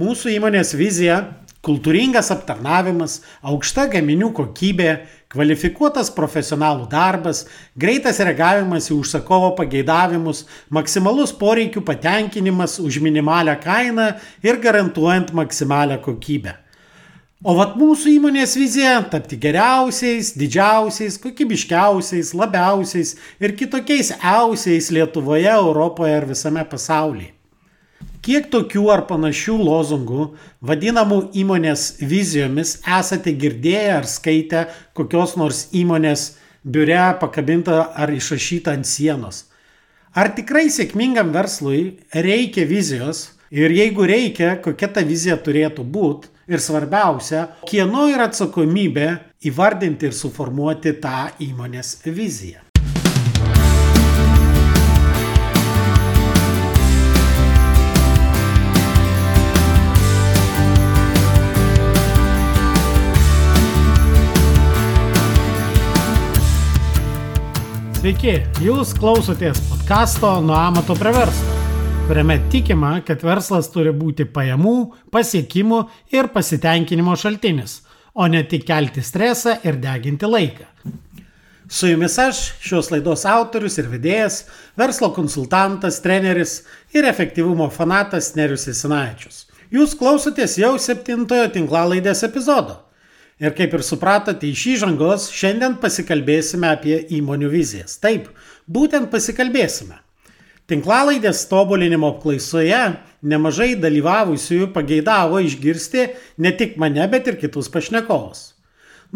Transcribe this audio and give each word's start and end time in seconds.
Mūsų 0.00 0.30
įmonės 0.32 0.70
vizija- 0.78 1.16
kultūringas 1.66 2.30
aptarnavimas, 2.32 3.18
aukšta 3.44 3.82
gaminių 3.92 4.30
kokybė, 4.32 4.92
kvalifikuotas 5.28 6.08
profesionalų 6.14 6.86
darbas, 6.88 7.42
greitas 7.76 8.20
reagavimas 8.24 8.88
į 8.88 8.96
užsakovo 8.96 9.50
pageidavimus, 9.58 10.46
maksimalus 10.70 11.34
poreikių 11.36 11.82
patenkinimas 11.84 12.78
už 12.80 12.96
minimalią 13.04 13.58
kainą 13.60 14.06
ir 14.42 14.56
garantuojant 14.56 15.34
maksimalią 15.36 15.98
kokybę. 16.00 16.54
O 17.44 17.56
vat 17.58 17.76
mūsų 17.76 18.14
įmonės 18.16 18.56
vizija- 18.56 18.94
tapti 19.12 19.36
geriausiais, 19.36 20.32
didžiausiais, 20.32 21.18
kokybiškiausiais, 21.20 22.32
labiausiais 22.32 23.16
ir 23.38 23.52
kitokiais 23.52 24.14
eusiais 24.22 24.90
Lietuvoje, 24.90 25.52
Europoje 25.52 26.16
ir 26.16 26.26
visame 26.32 26.64
pasaulyje. 26.64 27.39
Kiek 28.20 28.50
tokių 28.52 28.82
ar 28.92 29.06
panašių 29.08 29.54
lozungų, 29.64 30.24
vadinamų 30.60 31.20
įmonės 31.40 31.84
vizijomis, 32.04 32.74
esate 32.84 33.32
girdėję 33.32 33.94
ar 33.96 34.08
skaitę 34.08 34.66
kokios 34.92 35.38
nors 35.40 35.62
įmonės 35.72 36.26
biure 36.60 37.00
pakabintą 37.22 37.78
ar 37.96 38.12
išrašytą 38.12 38.76
ant 38.76 38.90
sienos? 38.90 39.46
Ar 40.12 40.34
tikrai 40.36 40.66
sėkmingam 40.68 41.32
verslui 41.32 42.00
reikia 42.12 42.68
vizijos 42.68 43.30
ir 43.48 43.72
jeigu 43.72 44.04
reikia, 44.04 44.58
kokia 44.60 44.92
ta 44.92 45.06
vizija 45.06 45.40
turėtų 45.40 45.86
būti 45.86 46.28
ir 46.50 46.60
svarbiausia, 46.60 47.46
kieno 47.64 48.10
yra 48.12 48.28
atsakomybė 48.28 49.14
įvardinti 49.48 50.10
ir 50.10 50.18
suformuoti 50.18 50.98
tą 51.00 51.30
įmonės 51.40 52.02
viziją? 52.04 52.69
Sveiki, 68.00 68.38
jūs 68.64 68.94
klausotės 68.96 69.58
podkasto 69.68 70.28
Nuo 70.40 70.54
amato 70.56 70.94
prie 70.96 71.10
verslo, 71.12 71.56
kuriame 72.08 72.38
tikima, 72.48 72.94
kad 73.04 73.20
verslas 73.20 73.68
turi 73.74 73.92
būti 73.92 74.24
pajamų, 74.24 74.72
pasiekimų 75.12 75.82
ir 76.16 76.30
pasitenkinimo 76.32 77.12
šaltinis, 77.20 77.82
o 78.16 78.24
ne 78.24 78.40
tik 78.48 78.64
kelti 78.70 79.04
stresą 79.04 79.58
ir 79.68 79.76
deginti 79.84 80.32
laiką. 80.32 80.64
Su 81.68 81.92
jumis 81.92 82.16
aš, 82.24 82.40
šios 82.64 82.88
laidos 82.88 83.26
autorius 83.28 83.76
ir 83.76 83.92
vedėjas, 83.92 84.46
verslo 84.80 85.12
konsultantas, 85.12 86.00
treneris 86.00 86.62
ir 86.96 87.04
efektyvumo 87.04 87.68
fanatas 87.68 88.32
Nerius 88.32 88.64
Isinaičius. 88.72 89.44
Jūs 89.68 89.92
klausotės 90.00 90.56
jau 90.56 90.78
septintojo 90.80 91.52
tinklalaidės 91.52 92.24
epizodo. 92.24 92.80
Ir 93.40 93.54
kaip 93.56 93.72
ir 93.72 93.80
supratote 93.80 94.44
iš 94.50 94.66
įžangos, 94.74 95.30
šiandien 95.32 95.78
pasikalbėsime 95.80 96.68
apie 96.68 96.98
įmonių 97.16 97.48
vizijas. 97.48 97.96
Taip, 98.02 98.28
būtent 98.68 99.08
pasikalbėsime. 99.12 99.96
Tinklalaidės 100.68 101.46
tobulinimo 101.50 102.12
apklausoje 102.12 102.82
nemažai 103.26 103.72
dalyvavusiųjų 103.80 104.68
pageidavo 104.74 105.40
išgirsti 105.42 106.04
ne 106.38 106.52
tik 106.54 106.76
mane, 106.78 107.02
bet 107.10 107.26
ir 107.32 107.38
kitus 107.40 107.72
pašnekovus. 107.72 108.42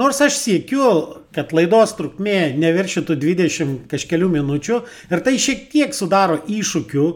Nors 0.00 0.18
aš 0.24 0.40
siekiu, 0.40 0.86
kad 1.36 1.52
laidos 1.54 1.92
trukmė 1.94 2.56
neviršytų 2.58 3.14
20 3.22 3.84
kažkelių 3.92 4.30
minučių 4.32 4.80
ir 5.12 5.22
tai 5.22 5.36
šiek 5.38 5.68
tiek 5.70 5.94
sudaro 5.94 6.40
iššūkių 6.50 7.10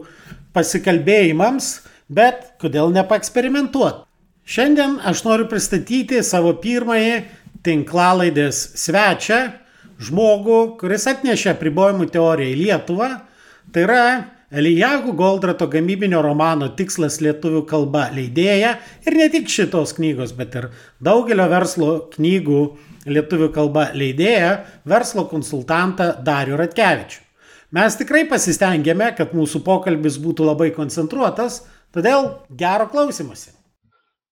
pasikalbėjimams, 0.55 1.73
bet 2.07 2.53
kodėl 2.61 2.93
nepaeksperimentuoti? 2.95 4.05
Šiandien 4.49 4.95
aš 5.05 5.19
noriu 5.27 5.45
pristatyti 5.45 6.23
savo 6.25 6.55
pirmąjį 6.57 7.17
tinklalaidės 7.61 8.61
svečią, 8.81 9.37
žmogų, 10.01 10.55
kuris 10.79 11.03
atnešė 11.11 11.51
apribojimų 11.51 12.07
teoriją 12.15 12.55
į 12.55 12.55
Lietuvą. 12.63 13.09
Tai 13.69 13.83
yra 13.85 14.05
Elijahu 14.49 15.13
Goldrato 15.19 15.67
gamybinio 15.69 16.23
romano 16.25 16.71
Tikslas 16.73 17.19
lietuvių 17.21 17.61
kalba 17.69 18.07
leidėja 18.15 18.71
ir 19.05 19.19
ne 19.19 19.27
tik 19.29 19.53
šitos 19.53 19.93
knygos, 19.99 20.33
bet 20.33 20.57
ir 20.57 20.71
daugelio 20.97 21.45
verslo 21.53 21.91
knygų 22.15 22.63
lietuvių 23.05 23.51
kalba 23.53 23.91
leidėja, 23.93 24.63
verslo 24.89 25.27
konsultantą 25.29 26.15
Dariu 26.25 26.57
Ratkevičiu. 26.57 27.21
Mes 27.77 28.01
tikrai 28.01 28.25
pasistengėme, 28.25 29.13
kad 29.13 29.37
mūsų 29.37 29.61
pokalbis 29.61 30.17
būtų 30.17 30.49
labai 30.49 30.73
koncentruotas, 30.73 31.61
todėl 31.93 32.31
gero 32.49 32.89
klausimuose. 32.89 33.58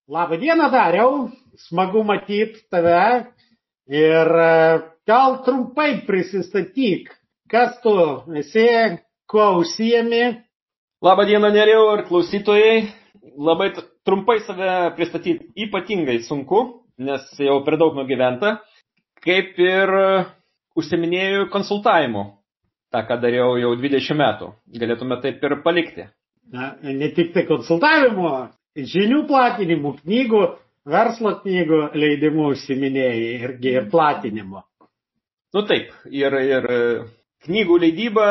Labą 0.07 0.37
dieną, 0.37 0.69
Dariau, 0.71 1.29
smagu 1.57 2.03
matyti 2.03 2.61
tave 2.71 3.25
ir 3.87 4.29
e, 4.39 4.79
gal 5.07 5.33
trumpai 5.43 5.97
prisistatyk, 6.07 7.09
kas 7.51 7.73
tu 7.83 7.91
esi, 8.39 8.63
kuo 9.27 9.57
užsijami. 9.59 10.21
Labą 11.03 11.25
dieną, 11.27 11.49
Neriau 11.51 11.89
ir 11.97 12.05
klausytojai. 12.07 12.85
Labai 13.35 13.73
trumpai 14.07 14.39
save 14.47 14.69
pristatyti 14.95 15.51
ypatingai 15.65 16.21
sunku, 16.23 16.61
nes 17.03 17.27
jau 17.43 17.59
per 17.65 17.75
daug 17.75 17.99
nugyventa. 17.99 18.61
Kaip 19.19 19.59
ir 19.59 19.91
užsiminėjau 20.79 21.49
konsultavimu, 21.51 22.23
tą, 22.95 23.03
ką 23.09 23.19
dariau 23.19 23.59
jau 23.59 23.75
20 23.75 24.23
metų. 24.23 24.53
Galėtume 24.79 25.19
taip 25.19 25.43
ir 25.43 25.57
palikti. 25.67 26.07
Na, 26.55 26.77
ne 26.79 27.11
tik 27.11 27.35
tai 27.35 27.43
konsultavimo, 27.43 28.47
žinių 28.77 29.23
platinimų, 29.29 29.93
knygų, 30.03 30.41
verslo 30.87 31.33
knygų 31.41 31.81
leidimų 31.97 32.51
užsiminėjai 32.53 33.31
irgi 33.41 33.73
ir 33.79 33.89
platinimu. 33.91 34.63
Nu 35.55 35.63
taip, 35.67 35.91
ir, 36.11 36.33
ir 36.43 36.69
e, 36.69 36.79
knygų 37.47 37.79
leidyba, 37.81 38.27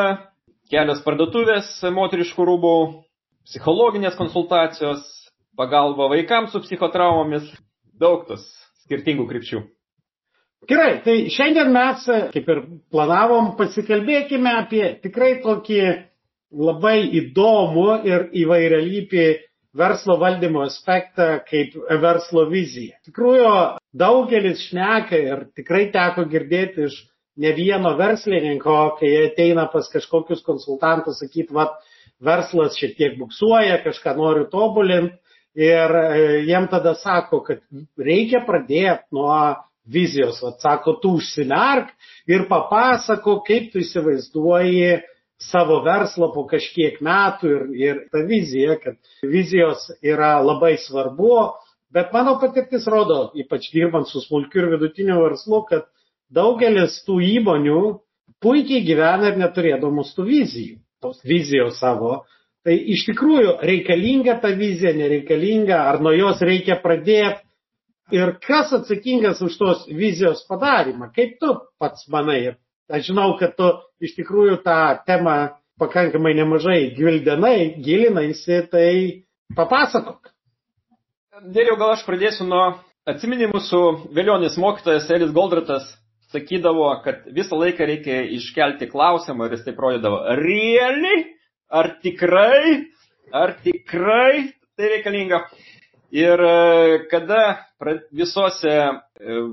kelios 0.71 1.01
parduotuvės 1.05 1.69
moteriškų 1.93 2.45
rūbų, 2.47 2.75
psichologinės 3.47 4.17
konsultacijos, 4.19 5.03
pagalba 5.57 6.09
vaikams 6.11 6.53
su 6.53 6.61
psichotraumomis, 6.63 7.47
daug 7.97 8.27
tos 8.29 8.45
skirtingų 8.85 9.27
krypčių. 9.29 9.63
Gerai, 10.67 10.99
tai 11.05 11.15
šiandien 11.31 11.69
mes, 11.71 12.05
kaip 12.33 12.47
ir 12.49 12.61
planavom, 12.91 13.53
pasikalbėkime 13.59 14.51
apie 14.63 14.83
tikrai 15.03 15.37
tokį 15.43 15.81
labai 16.57 16.97
įdomų 17.19 17.87
ir 18.07 18.25
įvairialypį 18.41 19.25
verslo 19.77 20.17
valdymo 20.21 20.63
aspektą 20.65 21.37
kaip 21.47 21.75
verslo 22.01 22.47
viziją. 22.49 22.97
Tikrųjų, 23.07 23.51
daugelis 23.97 24.65
šneka 24.69 25.19
ir 25.19 25.45
tikrai 25.57 25.87
teko 25.93 26.25
girdėti 26.31 26.87
iš 26.87 26.97
ne 27.37 27.53
vieno 27.53 27.93
verslininko, 27.97 28.77
kai 28.99 29.11
ateina 29.27 29.67
pas 29.71 29.87
kažkokius 29.93 30.41
konsultantus 30.45 31.21
sakyti, 31.21 31.53
va, 31.53 31.69
verslas 32.23 32.77
šiek 32.79 32.97
tiek 32.97 33.17
buksuoja, 33.19 33.77
kažką 33.85 34.15
noriu 34.17 34.47
tobulinti 34.49 35.15
ir 35.57 35.95
e, 36.01 36.23
jiem 36.47 36.67
tada 36.71 36.95
sako, 36.97 37.43
kad 37.45 37.61
reikia 37.97 38.41
pradėti 38.45 39.13
nuo 39.17 39.37
vizijos, 39.87 40.41
va, 40.43 40.55
sako, 40.61 40.97
tu 41.01 41.13
užsimerk 41.19 41.93
ir 42.29 42.47
papasako, 42.49 43.39
kaip 43.45 43.71
tu 43.73 43.81
įsivaizduoji 43.85 44.97
savo 45.37 45.81
verslą 45.85 46.31
po 46.33 46.45
kažkiek 46.49 46.97
metų 47.03 47.49
ir, 47.51 47.65
ir 47.77 47.99
ta 48.11 48.23
vizija, 48.25 48.77
kad 48.81 48.97
vizijos 49.21 49.85
yra 50.01 50.37
labai 50.41 50.75
svarbu, 50.81 51.33
bet 51.93 52.13
mano 52.13 52.37
patirtis 52.41 52.87
rodo, 52.89 53.27
ypač 53.37 53.69
dirbant 53.73 54.09
su 54.09 54.21
smulkiu 54.23 54.63
ir 54.63 54.71
vidutiniu 54.75 55.21
verslu, 55.23 55.61
kad 55.69 55.85
daugelis 56.33 56.99
tų 57.05 57.21
įmonių 57.37 57.81
puikiai 58.43 58.83
gyvena 58.85 59.31
ir 59.31 59.39
neturėdamos 59.39 60.15
tų 60.17 60.27
vizijų, 60.27 60.79
tos 61.01 61.21
vizijos 61.25 61.79
savo. 61.79 62.23
Tai 62.65 62.73
iš 62.75 63.05
tikrųjų 63.07 63.59
reikalinga 63.63 64.39
ta 64.43 64.49
vizija, 64.57 64.91
nereikalinga, 64.97 65.77
ar 65.87 66.01
nuo 66.03 66.11
jos 66.17 66.41
reikia 66.43 66.75
pradėti 66.81 67.45
ir 68.11 68.33
kas 68.43 68.73
atsakingas 68.75 69.39
už 69.45 69.55
tos 69.59 69.85
vizijos 69.87 70.43
padarimą, 70.49 71.11
kaip 71.15 71.37
tu 71.39 71.53
pats 71.79 72.07
manai 72.11 72.57
Aš 72.87 73.09
žinau, 73.09 73.33
kad 73.39 73.55
tu 73.59 73.67
iš 73.99 74.13
tikrųjų 74.15 74.61
tą 74.63 74.79
temą 75.07 75.37
pakankamai 75.81 76.33
nemažai 76.37 76.93
gvildenai, 76.95 77.75
gilinaisi, 77.83 78.61
tai 78.71 78.89
papasakok. 79.57 80.31
Dėliau 81.53 81.75
gal 81.77 81.93
aš 81.93 82.05
pradėsiu 82.07 82.47
nuo 82.47 82.63
atsiminimų 83.07 83.59
su 83.67 83.81
Vėlionis 84.15 84.57
mokytojas 84.59 85.09
Elis 85.13 85.33
Goldratas 85.35 85.85
sakydavo, 86.31 86.89
kad 87.03 87.27
visą 87.35 87.59
laiką 87.59 87.85
reikia 87.87 88.23
iškelti 88.37 88.89
klausimą 88.91 89.47
ir 89.47 89.57
jis 89.57 89.67
taip 89.67 89.79
rodydavo, 89.83 90.23
realiai, 90.41 91.21
ar 91.69 91.93
tikrai, 92.03 92.87
ar 93.31 93.55
tikrai 93.63 94.49
tai 94.77 94.91
reikalinga. 94.95 95.43
Ir 96.11 96.39
e, 96.39 97.07
kada 97.11 97.67
visose 98.15 98.71
e, 98.71 98.91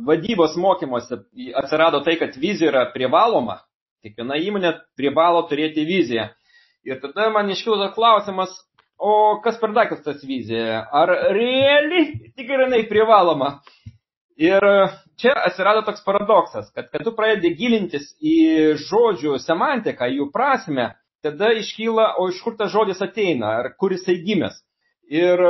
vadybos 0.07 0.55
mokymuose 0.57 1.19
atsirado 1.59 2.01
tai, 2.07 2.15
kad 2.21 2.37
vizija 2.39 2.71
yra 2.71 2.85
privaloma, 2.95 3.59
kiekviena 4.05 4.39
įmonė 4.39 4.75
privalo 4.95 5.43
turėti 5.51 5.87
viziją. 5.89 6.29
Ir 6.87 7.01
tada 7.03 7.31
man 7.35 7.51
iškilo 7.51 7.89
klausimas, 7.97 8.53
o 8.99 9.41
kas 9.43 9.59
per 9.59 9.75
daiktas 9.75 10.05
tas 10.05 10.23
vizija? 10.23 10.85
Ar 10.93 11.11
reali 11.35 12.31
tikrai 12.37 12.85
privaloma? 12.87 13.59
Ir 14.39 14.63
čia 15.19 15.35
atsirado 15.47 15.85
toks 15.87 16.03
paradoksas, 16.07 16.71
kad 16.75 16.91
kai 16.91 17.03
tu 17.07 17.15
pradedi 17.15 17.55
gilintis 17.59 18.13
į 18.19 18.75
žodžių 18.83 19.39
semantiką, 19.43 20.09
jų 20.11 20.31
prasme, 20.35 20.93
tada 21.23 21.53
iškyla, 21.55 22.15
o 22.19 22.29
iš 22.31 22.41
kur 22.43 22.57
tas 22.59 22.73
žodis 22.75 23.03
ateina, 23.03 23.59
ar 23.63 23.73
kur 23.79 23.95
jisai 23.95 24.19
gimęs. 24.27 24.59
Ir 25.11 25.41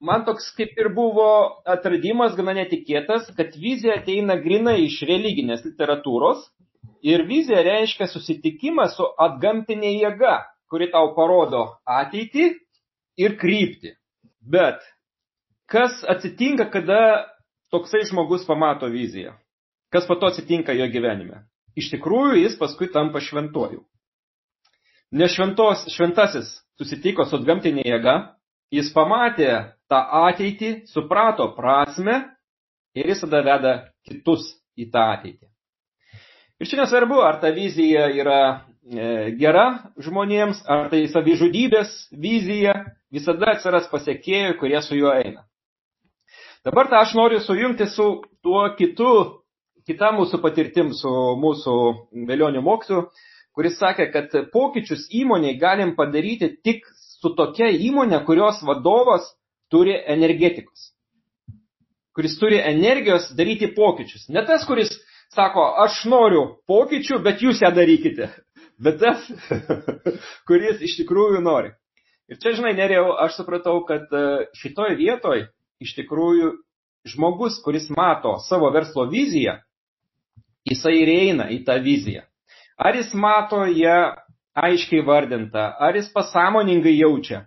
man 0.00 0.24
toks 0.24 0.50
kaip 0.56 0.76
ir 0.78 0.90
buvo 0.94 1.28
atradimas 1.64 2.36
gana 2.36 2.54
netikėtas, 2.56 3.30
kad 3.36 3.56
vizija 3.56 3.96
ateina 4.00 4.36
grinai 4.40 4.82
iš 4.84 5.00
religinės 5.08 5.64
literatūros 5.64 6.44
ir 7.06 7.24
vizija 7.28 7.62
reiškia 7.64 8.08
susitikimą 8.10 8.88
su 8.92 9.06
atgamtinė 9.18 9.94
jėga, 10.02 10.42
kuri 10.70 10.90
tau 10.92 11.14
parodo 11.16 11.64
ateitį 11.84 12.50
ir 13.22 13.36
kryptį. 13.40 13.96
Bet 14.40 14.82
kas 15.70 16.04
atsitinka, 16.06 16.68
kada 16.70 17.26
toksai 17.72 18.04
žmogus 18.10 18.46
pamato 18.46 18.90
viziją? 18.90 19.34
Kas 19.90 20.06
po 20.06 20.16
to 20.18 20.28
atsitinka 20.30 20.74
jo 20.76 20.86
gyvenime? 20.90 21.44
Iš 21.76 21.90
tikrųjų, 21.92 22.40
jis 22.40 22.56
paskui 22.58 22.88
tampa 22.92 23.20
šventuoju. 23.20 23.82
Nes 25.16 25.34
šventos, 25.36 25.84
šventasis 25.92 26.48
susitiko 26.80 27.24
su 27.28 27.36
atgamtinė 27.38 27.84
jėga, 27.86 28.16
jis 28.74 28.88
pamatė 28.94 29.75
tą 29.90 30.00
ateitį, 30.26 30.70
suprato 30.90 31.50
prasme 31.56 32.22
ir 32.96 33.10
jis 33.12 33.22
tada 33.26 33.42
veda 33.46 33.74
kitus 34.06 34.48
į 34.76 34.88
tą 34.92 35.04
ateitį. 35.16 35.46
Ir 36.60 36.70
čia 36.70 36.80
nesvarbu, 36.80 37.20
ar 37.20 37.40
ta 37.42 37.50
vizija 37.52 38.06
yra 38.16 38.40
e, 38.48 39.32
gera 39.36 39.66
žmonėms, 40.00 40.62
ar 40.72 40.88
tai 40.92 41.02
savižudybės 41.12 41.92
vizija, 42.16 42.74
visada 43.12 43.52
atsiras 43.52 43.90
pasiekėjų, 43.92 44.56
kurie 44.60 44.80
su 44.82 44.96
juo 44.96 45.12
eina. 45.12 45.44
Dabar 46.64 46.88
tą 46.90 47.02
aš 47.04 47.12
noriu 47.14 47.42
sujungti 47.44 47.86
su 47.92 48.08
tuo 48.42 48.64
kitu, 48.78 49.10
kita 49.86 50.10
mūsų 50.16 50.40
patirtim, 50.42 50.94
su 50.96 51.12
mūsų 51.38 51.74
vėlionių 52.26 52.62
mokslu, 52.64 53.04
kuris 53.54 53.76
sakė, 53.78 54.08
kad 54.14 54.32
pokyčius 54.52 55.06
įmoniai 55.14 55.58
galim 55.60 55.94
padaryti 55.98 56.54
tik 56.64 56.88
su 57.20 57.34
tokia 57.36 57.68
įmonė, 57.70 58.24
kurios 58.26 58.64
vadovas 58.66 59.28
turi 59.70 59.96
energetikos. 60.06 60.92
Kuris 62.16 62.38
turi 62.40 62.60
energijos 62.64 63.28
daryti 63.36 63.68
pokyčius. 63.76 64.28
Ne 64.32 64.44
tas, 64.46 64.64
kuris 64.66 64.92
sako, 65.34 65.64
aš 65.84 66.04
noriu 66.08 66.44
pokyčių, 66.68 67.20
bet 67.24 67.42
jūs 67.44 67.62
ją 67.64 67.72
darykite. 67.76 68.30
Bet 68.84 68.98
tas, 69.00 69.22
kuris 70.48 70.82
iš 70.84 70.98
tikrųjų 70.98 71.38
nori. 71.40 71.70
Ir 72.28 72.36
čia, 72.42 72.50
žinai, 72.58 72.74
nerėjau, 72.76 73.14
aš 73.24 73.38
supratau, 73.38 73.78
kad 73.88 74.10
e, 74.12 74.24
šitoj 74.58 74.98
vietoj 74.98 75.46
iš 75.80 75.94
tikrųjų 75.96 76.50
žmogus, 77.08 77.56
kuris 77.64 77.86
mato 77.94 78.34
savo 78.44 78.68
verslo 78.74 79.06
viziją, 79.08 79.54
jisai 80.68 80.92
ir 81.00 81.12
eina 81.14 81.48
į 81.54 81.62
tą 81.64 81.78
viziją. 81.80 82.26
Ar 82.76 82.98
jis 82.98 83.14
mato 83.16 83.62
ją 83.70 84.12
aiškiai 84.56 85.04
vardintą, 85.06 85.70
ar 85.80 85.96
jis 85.96 86.10
pasąmoningai 86.12 86.96
jaučia, 86.98 87.46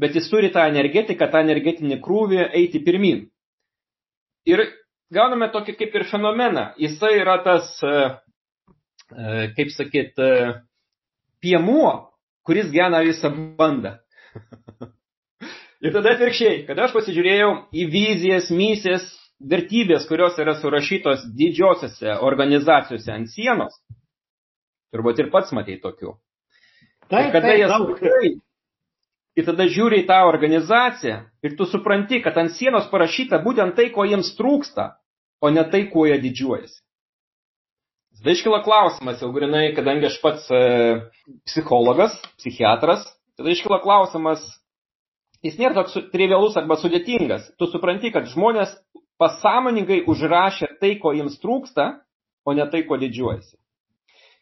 bet 0.00 0.16
jis 0.18 0.28
turi 0.30 0.50
tą 0.54 0.66
energetiką, 0.70 1.28
tą 1.30 1.42
energetinį 1.44 2.00
krūvį 2.04 2.40
eiti 2.60 2.80
pirmin. 2.84 3.24
Ir 4.48 4.64
gauname 5.14 5.48
tokį 5.54 5.76
kaip 5.78 5.94
ir 5.96 6.06
fenomeną. 6.10 6.68
Jisai 6.80 7.14
yra 7.20 7.38
tas, 7.44 7.70
e, 7.82 7.94
e, 9.14 9.48
kaip 9.56 9.72
sakyt, 9.74 10.18
e, 10.18 10.54
piemuo, 11.44 11.92
kuris 12.44 12.70
gena 12.74 13.02
visą 13.06 13.32
bandą. 13.58 13.98
Ir 15.84 15.92
tada 15.92 16.14
atvirkščiai, 16.14 16.62
kada 16.64 16.86
aš 16.86 16.94
pasižiūrėjau 16.96 17.48
į 17.76 17.82
vizijas, 17.92 18.46
misijas, 18.48 19.04
vertybės, 19.50 20.06
kurios 20.08 20.38
yra 20.40 20.54
surašytos 20.56 21.26
didžiosiose 21.36 22.14
organizacijose 22.24 23.12
ant 23.12 23.28
sienos, 23.28 23.76
turbūt 24.94 25.20
ir 25.20 25.28
pats 25.34 25.52
matai 25.52 25.76
tokių. 25.82 26.14
Taip, 27.12 27.26
ir 27.28 27.34
kada 27.34 27.50
taip, 27.50 27.92
skaitai, 27.98 28.30
ir 29.38 29.46
tada 29.46 29.66
žiūri 29.70 30.02
į 30.02 30.08
tą 30.08 30.20
organizaciją 30.28 31.20
ir 31.44 31.56
tu 31.58 31.66
supranti, 31.68 32.20
kad 32.24 32.36
ant 32.40 32.54
sienos 32.54 32.86
parašyta 32.92 33.42
būtent 33.44 33.76
tai, 33.78 33.90
ko 33.94 34.06
jiems 34.06 34.32
trūksta, 34.38 34.94
o 35.42 35.50
ne 35.50 35.64
tai, 35.70 35.84
kuo 35.92 36.06
jie 36.08 36.18
didžiuojasi. 36.22 36.80
Tada 38.14 38.32
iškilo 38.32 38.60
klausimas, 38.64 39.20
jau 39.20 39.32
grinai, 39.34 39.72
kadangi 39.76 40.06
aš 40.08 40.20
pats 40.22 40.46
e, 40.54 40.60
psichologas, 41.50 42.14
psichiatras, 42.38 43.02
tada 43.36 43.50
iškilo 43.52 43.80
klausimas, 43.82 44.44
jis 45.44 45.58
nėra 45.58 45.74
toks 45.80 45.98
trivialus 46.12 46.54
arba 46.56 46.78
sudėtingas. 46.80 47.50
Tu 47.58 47.68
supranti, 47.72 48.14
kad 48.14 48.30
žmonės 48.30 48.72
pasąmoningai 49.20 50.04
užrašė 50.10 50.70
tai, 50.80 50.94
ko 51.02 51.12
jiems 51.16 51.36
trūksta, 51.42 51.90
o 52.46 52.54
ne 52.54 52.64
tai, 52.70 52.84
ko 52.86 52.96
didžiuojasi. 53.02 53.58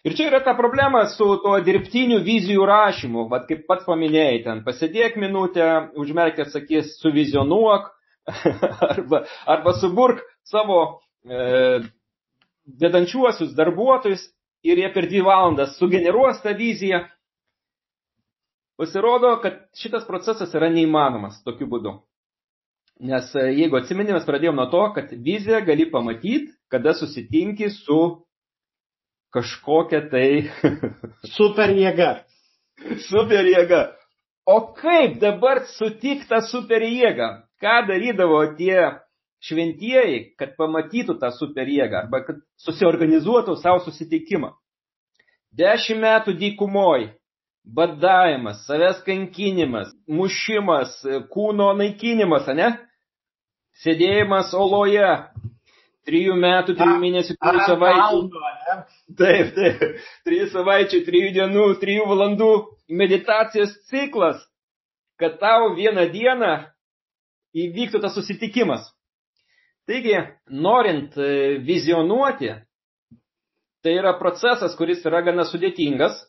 Ir 0.03 0.17
čia 0.19 0.27
yra 0.33 0.41
ta 0.43 0.57
problema 0.59 1.05
su 1.07 1.27
tuo 1.45 1.61
dirbtiniu 1.63 2.19
vizijų 2.27 2.65
rašymu. 2.67 3.29
Vat 3.31 3.45
kaip 3.47 3.69
pats 3.71 3.87
paminėjai, 3.87 4.41
ten 4.43 4.63
pasidėk 4.67 5.15
minutę, 5.21 5.69
užmerkęs 6.03 6.57
akis, 6.59 6.97
suvizionuok, 6.99 7.87
arba, 8.91 9.23
arba 9.47 9.75
suburk 9.79 10.25
savo 10.47 10.79
e, 11.23 11.83
vedančiuosius 12.83 13.55
darbuotojus 13.59 14.27
ir 14.67 14.83
jie 14.83 14.91
per 14.95 15.07
dvi 15.11 15.23
valandas 15.27 15.77
sugeneruos 15.79 16.43
tą 16.43 16.57
viziją. 16.59 17.05
Pasirodo, 18.79 19.37
kad 19.43 19.63
šitas 19.79 20.07
procesas 20.09 20.51
yra 20.59 20.71
neįmanomas 20.73 21.39
tokiu 21.47 21.71
būdu. 21.71 21.95
Nes 23.07 23.31
e, 23.39 23.47
jeigu 23.55 23.79
atsimeni, 23.79 24.19
mes 24.19 24.27
pradėjome 24.27 24.65
nuo 24.65 24.69
to, 24.75 24.83
kad 24.99 25.15
viziją 25.15 25.63
gali 25.67 25.87
pamatyti, 25.95 26.51
kada 26.75 26.99
susitinki 26.99 27.71
su 27.71 28.03
kažkokia 29.35 30.03
tai 30.13 30.27
Super 31.37 31.73
jėga. 31.77 32.23
super 33.09 33.47
jėga. 33.47 33.83
O 34.47 34.75
kaip 34.75 35.21
dabar 35.23 35.63
sutikti 35.79 36.27
tą 36.29 36.41
super 36.51 36.83
jėgą? 36.83 37.29
Ką 37.63 37.77
darydavo 37.87 38.41
tie 38.59 38.89
šventieji, 39.43 40.35
kad 40.39 40.57
pamatytų 40.59 41.15
tą 41.23 41.31
super 41.37 41.69
jėgą 41.71 42.05
arba 42.05 42.23
kad 42.27 42.41
susiorganizuotų 42.65 43.55
savo 43.63 43.83
susitikimą? 43.85 44.51
Dešimt 45.53 46.01
metų 46.03 46.35
dykumoj, 46.41 47.11
badavimas, 47.63 48.65
savęs 48.67 49.03
kankinimas, 49.07 49.93
mušimas, 50.09 50.97
kūno 51.31 51.71
naikinimas, 51.79 52.49
ne? 52.57 52.73
Sėdėjimas 53.83 54.53
oloje, 54.57 55.07
trijų 56.09 56.37
metų, 56.39 56.75
trijų 56.79 56.99
mėnesių, 57.03 57.37
trijų 57.43 57.67
savaičių. 57.69 58.21
Taip, 59.19 59.53
taip. 59.57 59.85
Trijų 60.27 60.49
savaičių, 60.55 61.03
trijų 61.07 61.31
dienų, 61.37 61.67
trijų 61.83 62.09
valandų 62.11 62.51
meditacijos 63.03 63.75
ciklas, 63.91 64.41
kad 65.21 65.39
tau 65.43 65.73
vieną 65.77 66.09
dieną 66.13 66.53
įvyktų 67.53 68.03
tas 68.03 68.17
susitikimas. 68.17 68.89
Taigi, 69.89 70.15
norint 70.47 71.17
e, 71.19 71.59
vizionuoti, 71.67 72.53
tai 73.83 73.97
yra 73.99 74.15
procesas, 74.19 74.77
kuris 74.79 75.03
yra 75.09 75.23
gana 75.27 75.45
sudėtingas. 75.49 76.21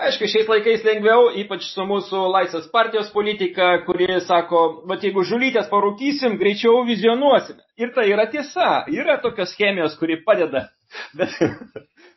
Aišku, 0.00 0.28
šiais 0.32 0.48
laikais 0.48 0.84
lengviau, 0.86 1.26
ypač 1.42 1.66
su 1.74 1.84
mūsų 1.84 2.20
Laisvės 2.32 2.68
partijos 2.72 3.10
politika, 3.12 3.72
kuri 3.84 4.06
sako, 4.24 4.60
va 4.88 4.96
jeigu 5.02 5.24
žulytės 5.28 5.68
parūkysim, 5.72 6.38
greičiau 6.40 6.84
vizionuosime. 6.88 7.60
Ir 7.80 7.92
tai 7.96 8.06
yra 8.12 8.24
tiesa, 8.32 8.84
yra 8.88 9.18
tokios 9.20 9.52
chemijos, 9.58 9.98
kuri 10.00 10.20
padeda, 10.24 10.68
bet, 11.18 11.34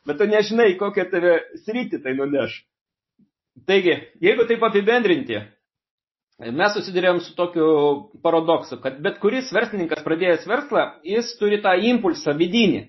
bet 0.07 0.21
tu 0.21 0.29
nežinai, 0.31 0.69
kokią 0.79 1.09
tave 1.11 1.35
sritį 1.65 1.99
tai 2.05 2.15
nuneš. 2.19 2.61
Taigi, 3.67 3.97
jeigu 4.23 4.47
taip 4.49 4.63
apibendrinti, 4.65 5.41
mes 6.43 6.73
susidurėm 6.77 7.19
su 7.21 7.35
tokiu 7.37 7.67
paradoksu, 8.23 8.79
kad 8.81 8.95
bet 9.03 9.19
kuris 9.21 9.51
verslininkas 9.53 10.05
pradėjęs 10.07 10.47
verslą, 10.49 10.87
jis 11.05 11.35
turi 11.39 11.59
tą 11.63 11.75
impulsą 11.91 12.33
vidinį. 12.39 12.87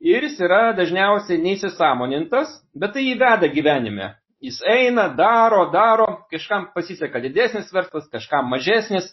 Ir 0.00 0.24
jis 0.24 0.38
yra 0.40 0.70
dažniausiai 0.72 1.40
neįsisamonintas, 1.42 2.54
bet 2.72 2.94
tai 2.96 3.04
įveda 3.12 3.50
gyvenime. 3.52 4.14
Jis 4.40 4.62
eina, 4.64 5.10
daro, 5.12 5.66
daro, 5.74 6.06
kažkam 6.32 6.70
pasiseka 6.72 7.20
didesnis 7.20 7.68
verslas, 7.74 8.06
kažkam 8.08 8.48
mažesnis, 8.48 9.10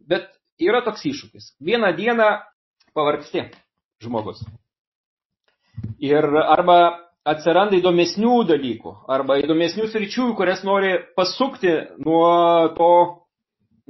bet 0.00 0.30
yra 0.56 0.80
toks 0.86 1.04
iššūkis. 1.10 1.50
Vieną 1.60 1.92
dieną 1.98 2.30
pavargsti 2.96 3.50
žmogus. 4.00 4.40
Ir 6.00 6.24
arba 6.24 6.78
atsiranda 7.28 7.76
įdomesnių 7.76 8.38
dalykų, 8.48 8.94
arba 9.12 9.36
įdomesnių 9.42 9.90
sričių, 9.92 10.30
kurias 10.38 10.64
nori 10.64 10.94
pasukti 11.16 11.72
nuo 12.00 12.32
to, 12.78 12.90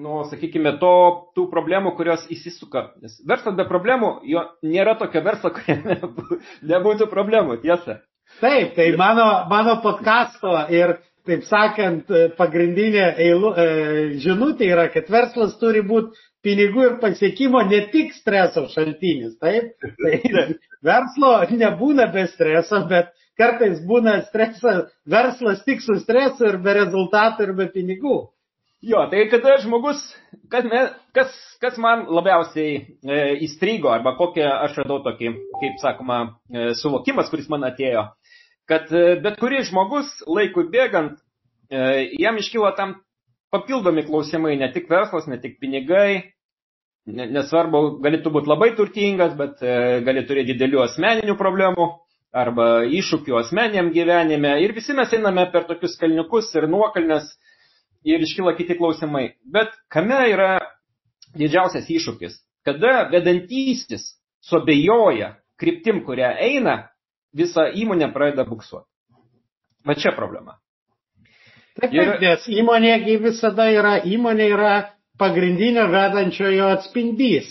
nuo, 0.01 0.25
sakykime, 0.31 0.75
to, 0.81 0.95
tų 1.37 1.47
problemų, 1.53 1.95
kurios 1.99 2.27
įsisuka. 2.33 2.89
Nes 3.03 3.17
verslas 3.29 3.57
be 3.59 3.67
problemų, 3.69 4.11
jo 4.31 4.43
nėra 4.67 4.97
tokio 5.01 5.23
verslo, 5.25 5.53
kuriame 5.55 6.01
nebūtų 6.73 7.09
problemų, 7.13 7.61
tiesa. 7.63 8.01
Taip, 8.41 8.75
tai 8.75 8.89
mano, 8.99 9.27
mano 9.51 9.79
podcasto 9.85 10.55
ir 10.73 10.97
taip 11.25 11.45
sakant, 11.49 12.11
pagrindinė 12.37 13.05
eilu, 13.23 13.53
e, 13.57 13.67
žinutė 14.21 14.69
yra, 14.75 14.89
kad 14.93 15.09
verslas 15.13 15.55
turi 15.61 15.85
būti 15.87 16.19
pinigų 16.45 16.85
ir 16.89 16.97
pasiekimo 17.01 17.63
ne 17.69 17.85
tik 17.93 18.13
streso 18.17 18.67
šaltinis. 18.73 19.39
Taip, 19.41 19.73
tai 20.03 20.21
verslo 20.91 21.37
nebūna 21.51 22.11
be 22.13 22.27
streso, 22.33 22.83
bet 22.91 23.15
kartais 23.41 23.81
būna 23.87 24.21
stresas, 24.29 24.85
verslas 25.09 25.65
tik 25.65 25.81
su 25.85 25.97
stresu 26.03 26.51
ir 26.51 26.61
be 26.65 26.77
rezultatų 26.83 27.49
ir 27.49 27.57
be 27.63 27.71
pinigų. 27.73 28.19
Jo, 28.85 29.07
tai 29.09 29.23
kada 29.33 29.55
žmogus, 29.63 30.01
kas, 30.53 30.67
me, 30.69 30.81
kas, 31.17 31.33
kas 31.63 31.79
man 31.81 32.03
labiausiai 32.13 32.75
e, 32.77 33.21
įstrigo, 33.47 33.89
arba 33.89 34.13
kokią 34.19 34.45
aš 34.67 34.77
radau 34.83 34.99
tokį, 35.07 35.31
kaip 35.63 35.79
sakoma, 35.81 36.19
e, 36.53 36.67
suvokimas, 36.77 37.31
kuris 37.33 37.49
man 37.53 37.65
atėjo, 37.71 38.03
kad 38.69 38.93
e, 38.93 39.15
bet 39.25 39.39
kuris 39.41 39.71
žmogus 39.71 40.11
laikui 40.29 40.67
bėgant, 40.75 41.17
e, 41.73 42.11
jam 42.21 42.37
iškyla 42.43 42.75
tam 42.77 42.99
papildomi 43.55 44.05
klausimai, 44.05 44.59
ne 44.61 44.69
tik 44.75 44.91
verslas, 44.93 45.31
ne 45.33 45.41
tik 45.41 45.57
pinigai, 45.63 46.35
nesvarbu, 47.07 48.03
galėtų 48.05 48.35
būti 48.37 48.53
labai 48.53 48.75
turtingas, 48.77 49.33
bet 49.39 49.65
e, 49.65 50.03
gali 50.05 50.27
turėti 50.29 50.53
didelių 50.53 50.85
asmeninių 50.91 51.39
problemų 51.41 51.89
arba 52.37 52.69
iššūkių 52.91 53.41
asmeniam 53.41 53.89
gyvenime. 53.97 54.59
Ir 54.61 54.77
visi 54.77 54.93
mes 54.93 55.13
einame 55.17 55.47
per 55.53 55.65
tokius 55.71 55.97
kalniukus 56.01 56.53
ir 56.59 56.69
nuokalnes 56.69 57.33
ir 58.05 58.25
iškyla 58.25 58.55
kiti 58.59 58.77
klausimai. 58.79 59.35
Bet 59.45 59.73
kame 59.93 60.19
yra 60.33 60.59
didžiausias 61.37 61.89
iššūkis? 61.91 62.37
Kada 62.65 63.09
vedantysis 63.13 64.15
suabejoja 64.45 65.35
kryptim, 65.61 66.03
kurią 66.05 66.35
eina, 66.41 66.77
visa 67.37 67.69
įmonė 67.73 68.11
pradeda 68.15 68.47
buksuoti. 68.49 68.89
Va 69.85 69.97
čia 69.99 70.15
problema. 70.17 70.59
Taip, 71.81 71.93
ir... 71.93 72.15
nes 72.23 72.47
įmonė 72.49 72.95
visada 73.23 73.67
yra, 73.73 73.99
įmonė 74.07 74.47
yra 74.55 74.75
pagrindinio 75.19 75.89
vedančiojo 75.91 76.71
atspindys. 76.77 77.51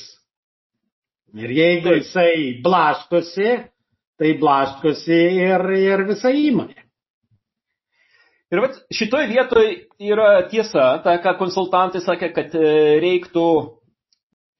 Ir 1.33 1.51
jeigu 1.51 1.89
taip. 1.89 2.01
jisai 2.03 2.33
blaškosi, 2.63 3.49
tai 4.21 4.33
blaškosi 4.39 5.19
ir, 5.43 5.67
ir 5.81 6.05
visa 6.07 6.31
įmonė. 6.31 6.82
Ir 8.53 8.61
vat 8.61 8.75
šitoj 8.93 9.25
vietoj 9.31 9.69
yra 10.13 10.43
tiesa, 10.49 10.99
ta, 11.01 11.15
ką 11.23 11.31
konsultantai 11.39 12.03
sakė, 12.05 12.27
kad 12.35 12.53
e, 12.53 12.73
reiktų 13.01 13.45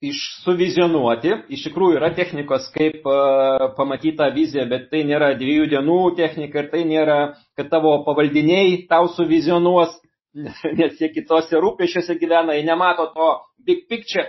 išsuvizionuoti. 0.03 1.35
Iš 1.53 1.67
tikrųjų 1.67 1.99
yra 1.99 2.09
technikos, 2.17 2.67
kaip 2.73 3.05
pamatyti 3.77 4.17
tą 4.19 4.31
viziją, 4.35 4.65
bet 4.71 4.89
tai 4.91 5.03
nėra 5.07 5.33
dviejų 5.39 5.69
dienų 5.75 5.99
technika 6.17 6.63
ir 6.63 6.71
tai 6.73 6.83
nėra, 6.89 7.19
kad 7.57 7.69
tavo 7.71 7.95
pavaldiniai 8.07 8.81
tau 8.89 9.07
suvizionuos, 9.13 9.95
nes 10.79 10.97
jie 10.99 11.11
kitose 11.13 11.61
rūpešiuose 11.61 12.17
gyvena, 12.19 12.57
jie 12.57 12.65
nemato 12.67 13.11
to 13.13 13.29
big 13.63 13.85
picture, 13.87 14.25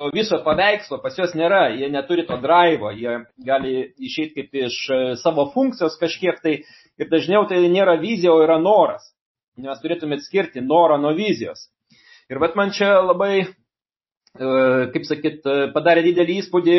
to 0.00 0.08
viso 0.16 0.40
paveikslo, 0.42 1.02
pas 1.04 1.20
juos 1.20 1.36
nėra, 1.38 1.66
jie 1.76 1.92
neturi 1.92 2.24
to 2.26 2.40
drivo, 2.42 2.90
jie 2.96 3.20
gali 3.46 3.76
išeiti 4.00 4.40
kaip 4.40 4.62
iš 4.64 4.78
e, 4.88 5.02
savo 5.20 5.50
funkcijos 5.52 6.00
kažkiek 6.00 6.40
tai 6.42 6.62
Ir 7.00 7.08
dažniau 7.12 7.46
tai 7.48 7.62
nėra 7.72 7.96
vizija, 8.00 8.34
o 8.34 8.42
yra 8.44 8.58
noras. 8.60 9.04
Mes 9.60 9.80
turėtume 9.82 10.16
atskirti 10.16 10.62
norą 10.64 10.98
nuo 11.00 11.12
vizijos. 11.16 11.66
Ir 12.32 12.40
bet 12.40 12.54
man 12.56 12.72
čia 12.72 12.94
labai, 13.04 13.44
e, 13.44 14.46
kaip 14.94 15.04
sakyt, 15.08 15.44
e, 15.44 15.68
padarė 15.74 16.04
didelį 16.06 16.38
įspūdį, 16.40 16.78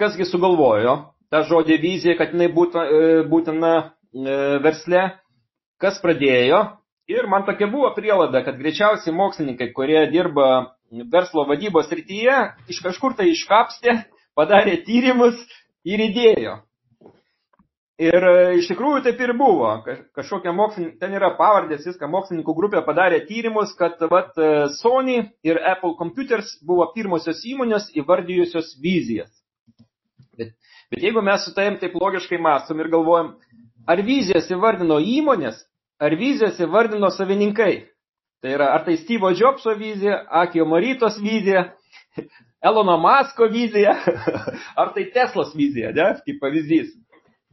kasgi 0.00 0.24
sugalvojo 0.28 0.96
tą 1.32 1.42
žodį 1.48 1.76
vizija, 1.82 2.16
kad 2.16 2.32
jinai 2.32 2.48
e, 2.48 3.22
būtina 3.28 3.72
versle, 4.64 5.02
kas 5.82 6.00
pradėjo. 6.00 6.62
Ir 7.12 7.28
man 7.30 7.44
tokia 7.46 7.68
buvo 7.70 7.92
prielada, 7.94 8.40
kad 8.42 8.56
greičiausiai 8.58 9.14
mokslininkai, 9.14 9.68
kurie 9.76 10.00
dirba 10.10 10.76
verslo 11.12 11.44
vadybos 11.46 11.90
rytyje, 11.92 12.38
iš 12.72 12.80
kažkur 12.82 13.14
tai 13.18 13.28
iškapstė, 13.30 13.98
padarė 14.34 14.80
tyrimus 14.86 15.38
ir 15.86 16.02
įdėjo. 16.08 16.56
Ir 17.96 18.24
e, 18.28 18.32
iš 18.60 18.66
tikrųjų 18.68 19.00
taip 19.06 19.20
ir 19.24 19.32
buvo. 19.38 19.70
Kažkokia 20.16 20.52
mokslininkai, 20.52 20.98
ten 21.00 21.14
yra 21.16 21.30
pavardės, 21.38 21.86
viską 21.88 22.10
mokslininkų 22.12 22.54
grupė 22.58 22.82
padarė 22.84 23.22
tyrimus, 23.24 23.72
kad 23.78 24.02
vat, 24.12 24.34
e, 24.36 24.66
Sony 24.76 25.22
ir 25.46 25.60
Apple 25.64 25.94
Computers 25.96 26.58
buvo 26.60 26.90
pirmosios 26.92 27.40
įmonės 27.48 27.88
įvardijusios 27.96 28.74
vizijas. 28.84 29.32
Bet, 30.36 30.52
bet 30.92 31.06
jeigu 31.08 31.24
mes 31.24 31.46
su 31.48 31.54
tavim 31.56 31.78
taip 31.80 31.96
logiškai 31.96 32.36
mastom 32.36 32.84
ir 32.84 32.92
galvojam, 32.92 33.32
ar 33.88 34.04
vizijas 34.04 34.50
įvardino 34.52 35.00
įmonės, 35.00 35.62
ar 35.96 36.18
vizijas 36.20 36.60
įvardino 36.60 37.08
savininkai. 37.16 37.86
Tai 38.44 38.52
yra, 38.52 38.74
ar 38.76 38.84
tai 38.84 38.98
Steve 39.00 39.32
Jobso 39.40 39.72
vizija, 39.80 40.20
Akio 40.28 40.68
Marytos 40.68 41.16
vizija, 41.24 41.70
Elono 42.68 42.98
Masko 43.00 43.48
vizija, 43.48 43.96
ar 44.80 44.92
tai 44.92 45.08
Teslos 45.16 45.56
vizija, 45.56 45.96
ne, 45.96 46.12
kaip 46.26 46.44
pavyzdys. 46.44 46.92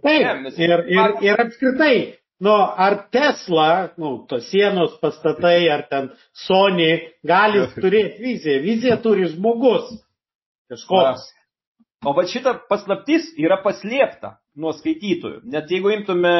Taip, 0.04 0.50
ir, 0.60 0.74
ir, 0.92 1.16
ir 1.24 1.42
apskritai, 1.46 1.96
nu, 2.44 2.56
ar 2.86 2.98
Tesla, 3.14 3.94
nu, 3.98 4.18
tos 4.28 4.50
sienos 4.52 4.98
pastatai, 5.00 5.70
ar 5.72 5.86
ten 5.92 6.10
Sony 6.46 6.92
gali 7.24 7.64
turėti 7.84 8.24
viziją. 8.26 8.60
Viziją 8.66 9.00
turi 9.06 9.30
žmogus. 9.32 9.94
Kažkoks. 10.72 11.30
O 12.04 12.12
va 12.18 12.26
šita 12.28 12.58
paslaptis 12.68 13.30
yra 13.40 13.62
paslėpta 13.64 14.36
nuo 14.60 14.74
skaitytojų. 14.76 15.46
Net 15.54 15.72
jeigu 15.72 15.94
imtume 15.96 16.34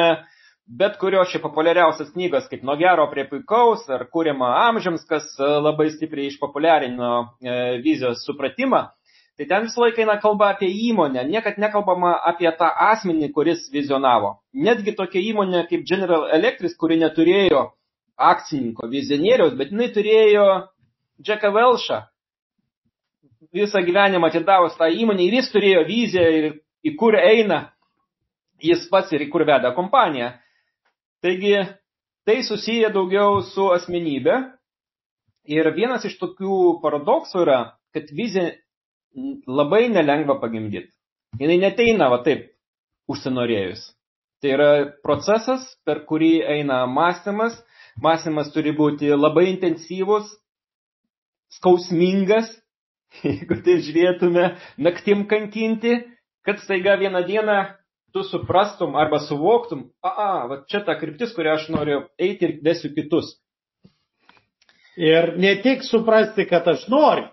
bet 0.66 0.96
kurios 1.00 1.28
šiaip 1.32 1.44
populiariausias 1.44 2.12
knygas, 2.14 2.48
kaip 2.48 2.64
Nuo 2.64 2.76
gero 2.80 3.06
prie 3.12 3.26
puikaus 3.28 3.84
ar 3.92 4.06
Kūrima 4.12 4.50
amžiams, 4.68 5.04
kas 5.08 5.26
labai 5.38 5.90
stipriai 5.92 6.30
išpopuliarino 6.32 7.10
e, 7.20 7.56
vizijos 7.84 8.24
supratimą, 8.24 8.86
Tai 9.34 9.46
ten 9.50 9.64
visą 9.66 9.82
laiką 9.82 10.02
eina 10.04 10.14
kalba 10.22 10.52
apie 10.54 10.68
įmonę, 10.70 11.24
niekad 11.26 11.56
nekalbama 11.58 12.12
apie 12.30 12.46
tą 12.54 12.68
asmenį, 12.90 13.32
kuris 13.34 13.66
vizionavo. 13.74 14.36
Netgi 14.54 14.94
tokia 14.94 15.22
įmonė 15.32 15.64
kaip 15.66 15.82
General 15.88 16.28
Electric, 16.36 16.76
kuri 16.78 17.00
neturėjo 17.00 17.64
akcininko, 18.14 18.86
vizionieriaus, 18.92 19.56
bet 19.58 19.74
jinai 19.74 19.90
turėjo 19.90 20.46
Jacką 21.26 21.50
Welshą. 21.56 22.04
Visą 23.54 23.82
gyvenimą 23.86 24.30
atidavus 24.30 24.78
tą 24.78 24.86
įmonę 25.02 25.26
ir 25.26 25.40
jis 25.40 25.50
turėjo 25.50 25.82
viziją 25.88 26.30
ir 26.38 26.48
į 26.86 26.94
kur 26.98 27.18
eina 27.18 27.60
jis 28.62 28.86
pats 28.90 29.10
ir 29.14 29.26
į 29.26 29.30
kur 29.34 29.42
veda 29.46 29.74
kompaniją. 29.74 30.30
Taigi 31.22 31.56
tai 32.24 32.42
susiję 32.46 32.90
daugiau 32.94 33.42
su 33.50 33.72
asmenybė. 33.74 34.44
Ir 35.50 35.74
vienas 35.76 36.06
iš 36.08 36.14
tokių 36.22 36.78
paradoksų 36.80 37.42
yra, 37.42 37.58
kad 37.92 38.08
vizija 38.16 38.54
labai 39.46 39.88
nelengva 39.88 40.38
pagimdyti. 40.42 40.90
Jis 41.38 41.60
neteina 41.60 42.08
va 42.12 42.22
taip 42.26 42.50
užsinorėjus. 43.10 43.82
Tai 44.42 44.50
yra 44.54 44.70
procesas, 45.02 45.64
per 45.86 46.04
kurį 46.08 46.42
eina 46.56 46.84
mąstymas. 46.86 47.56
Mąstymas 48.02 48.50
turi 48.54 48.74
būti 48.74 49.12
labai 49.14 49.46
intensyvus, 49.52 50.26
skausmingas, 51.54 52.50
jeigu 53.22 53.60
tai 53.62 53.78
žiūrėtume, 53.86 54.48
naktim 54.82 55.24
kankinti, 55.30 56.00
kad 56.44 56.58
staiga 56.64 56.96
vieną 56.98 57.22
dieną 57.28 57.58
tu 58.14 58.24
suprastum 58.26 58.96
arba 58.98 59.20
suvoktum, 59.22 59.88
a, 60.02 60.10
a, 60.10 60.46
va 60.50 60.58
čia 60.70 60.82
ta 60.86 60.94
kryptis, 60.98 61.32
kurią 61.34 61.56
aš 61.58 61.68
noriu 61.74 62.02
eiti 62.18 62.46
ir 62.46 62.58
vesiu 62.66 62.92
kitus. 62.94 63.32
Ir 64.98 65.32
ne 65.42 65.56
tik 65.62 65.82
suprasti, 65.82 66.46
kad 66.46 66.68
aš 66.70 66.86
noriu, 66.90 67.26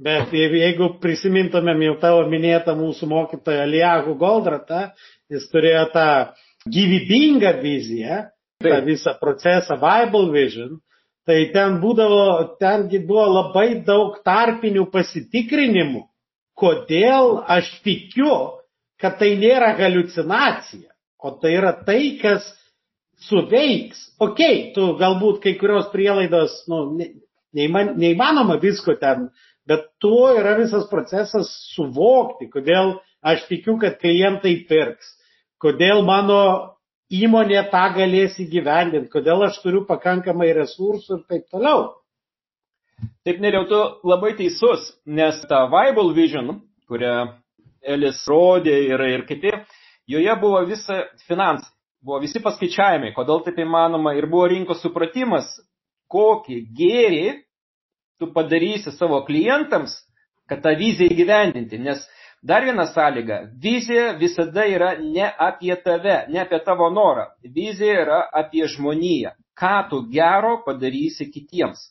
Bet 0.00 0.32
jeigu 0.32 0.94
prisimintumėm 1.02 1.82
jau 1.84 1.96
tavo 2.00 2.22
minėtą 2.30 2.74
mūsų 2.78 3.08
mokytoją 3.10 3.66
Liahų 3.68 4.14
Goldratą, 4.20 4.86
jis 5.30 5.44
turėjo 5.52 5.84
tą 5.92 6.06
gyvybingą 6.72 7.52
viziją, 7.60 8.22
tą 8.62 8.80
visą 8.86 9.12
procesą 9.20 9.76
Bible 9.82 10.30
Vision, 10.32 10.78
tai 11.28 11.50
ten 11.52 11.78
būdavo, 11.82 12.56
tengi 12.62 13.02
buvo 13.04 13.26
labai 13.34 13.82
daug 13.86 14.16
tarpinių 14.24 14.88
pasitikrinimų, 14.90 16.06
kodėl 16.58 17.42
aš 17.50 17.68
tikiu, 17.84 18.32
kad 19.02 19.18
tai 19.20 19.34
nėra 19.38 19.74
halucinacija, 19.78 20.88
o 21.20 21.34
tai 21.42 21.56
yra 21.58 21.72
tai, 21.84 22.16
kas 22.22 22.48
suveiks. 23.28 24.00
Ok, 24.22 24.40
tu 24.74 24.92
galbūt 24.98 25.42
kai 25.44 25.54
kurios 25.60 25.88
prielaidos, 25.92 26.62
nu, 26.70 26.84
neįman, 27.54 27.94
neįmanoma 28.00 28.58
visko 28.62 28.96
ten 28.98 29.28
Bet 29.68 29.86
tuo 30.02 30.32
yra 30.34 30.56
visas 30.58 30.88
procesas 30.90 31.50
suvokti, 31.74 32.48
kodėl 32.50 32.96
aš 33.22 33.44
tikiu, 33.46 33.76
kad 33.82 34.00
klientai 34.02 34.56
pirks, 34.68 35.12
kodėl 35.62 36.02
mano 36.06 36.40
įmonė 37.12 37.66
tą 37.70 37.82
galės 37.94 38.38
įgyvendinti, 38.42 39.10
kodėl 39.12 39.44
aš 39.46 39.60
turiu 39.62 39.84
pakankamai 39.86 40.50
resursų 40.56 41.20
ir 41.20 41.26
taip 41.30 41.46
toliau. 41.52 41.92
Taip, 43.26 43.38
neriau, 43.42 43.66
tu 43.70 43.78
labai 44.06 44.32
teisus, 44.38 44.88
nes 45.06 45.38
ta 45.50 45.64
Bible 45.70 46.10
Vision, 46.16 46.56
kurią 46.90 47.14
Elis 47.82 48.20
rodė 48.30 48.74
ir, 48.86 49.02
ir 49.18 49.24
kiti, 49.26 49.50
joje 50.10 50.34
buvo 50.42 50.62
visa 50.66 51.04
finansai. 51.28 51.70
buvo 52.02 52.18
visi 52.18 52.40
paskaičiavimai, 52.42 53.12
kodėl 53.14 53.44
taip 53.46 53.60
įmanoma 53.62 54.16
ir 54.18 54.26
buvo 54.26 54.48
rinkos 54.50 54.80
supratimas, 54.82 55.46
kokį 56.10 56.56
gėrį 56.74 57.26
tu 58.18 58.32
padarysi 58.34 58.92
savo 58.92 59.22
klientams, 59.26 59.94
kad 60.48 60.62
tą 60.64 60.74
viziją 60.78 61.12
įgyvendinti. 61.12 61.78
Nes 61.80 62.02
dar 62.42 62.66
viena 62.66 62.86
sąlyga, 62.90 63.38
vizija 63.62 64.12
visada 64.18 64.66
yra 64.68 64.92
ne 65.00 65.30
apie 65.38 65.76
tave, 65.84 66.24
ne 66.28 66.42
apie 66.42 66.60
tavo 66.66 66.90
norą. 66.90 67.28
Vizija 67.42 68.02
yra 68.04 68.20
apie 68.42 68.66
žmoniją. 68.68 69.34
Ką 69.58 69.74
tu 69.90 70.02
gero 70.12 70.58
padarysi 70.66 71.28
kitiems. 71.32 71.90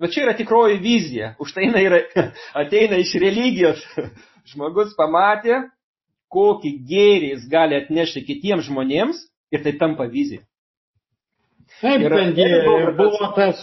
Va 0.00 0.08
čia 0.10 0.24
yra 0.24 0.34
tikroji 0.34 0.80
vizija. 0.82 1.34
Už 1.38 1.52
tai 1.54 1.68
jinai 1.68 1.84
yra, 1.86 2.00
ateina 2.64 2.98
iš 2.98 3.14
religijos. 3.22 3.84
Žmogus 4.50 4.92
pamatė, 4.98 5.62
kokį 6.34 6.72
gėrį 6.88 7.30
jis 7.34 7.46
gali 7.48 7.78
atnešti 7.78 8.24
kitiems 8.26 8.66
žmonėms 8.68 9.22
ir 9.54 9.62
tai 9.64 9.72
tampa 9.80 10.08
vizija. 10.10 10.42
Taip, 11.80 12.02
ir, 12.04 12.12
ir 12.36 12.90
buvo 12.98 13.30
tas 13.36 13.62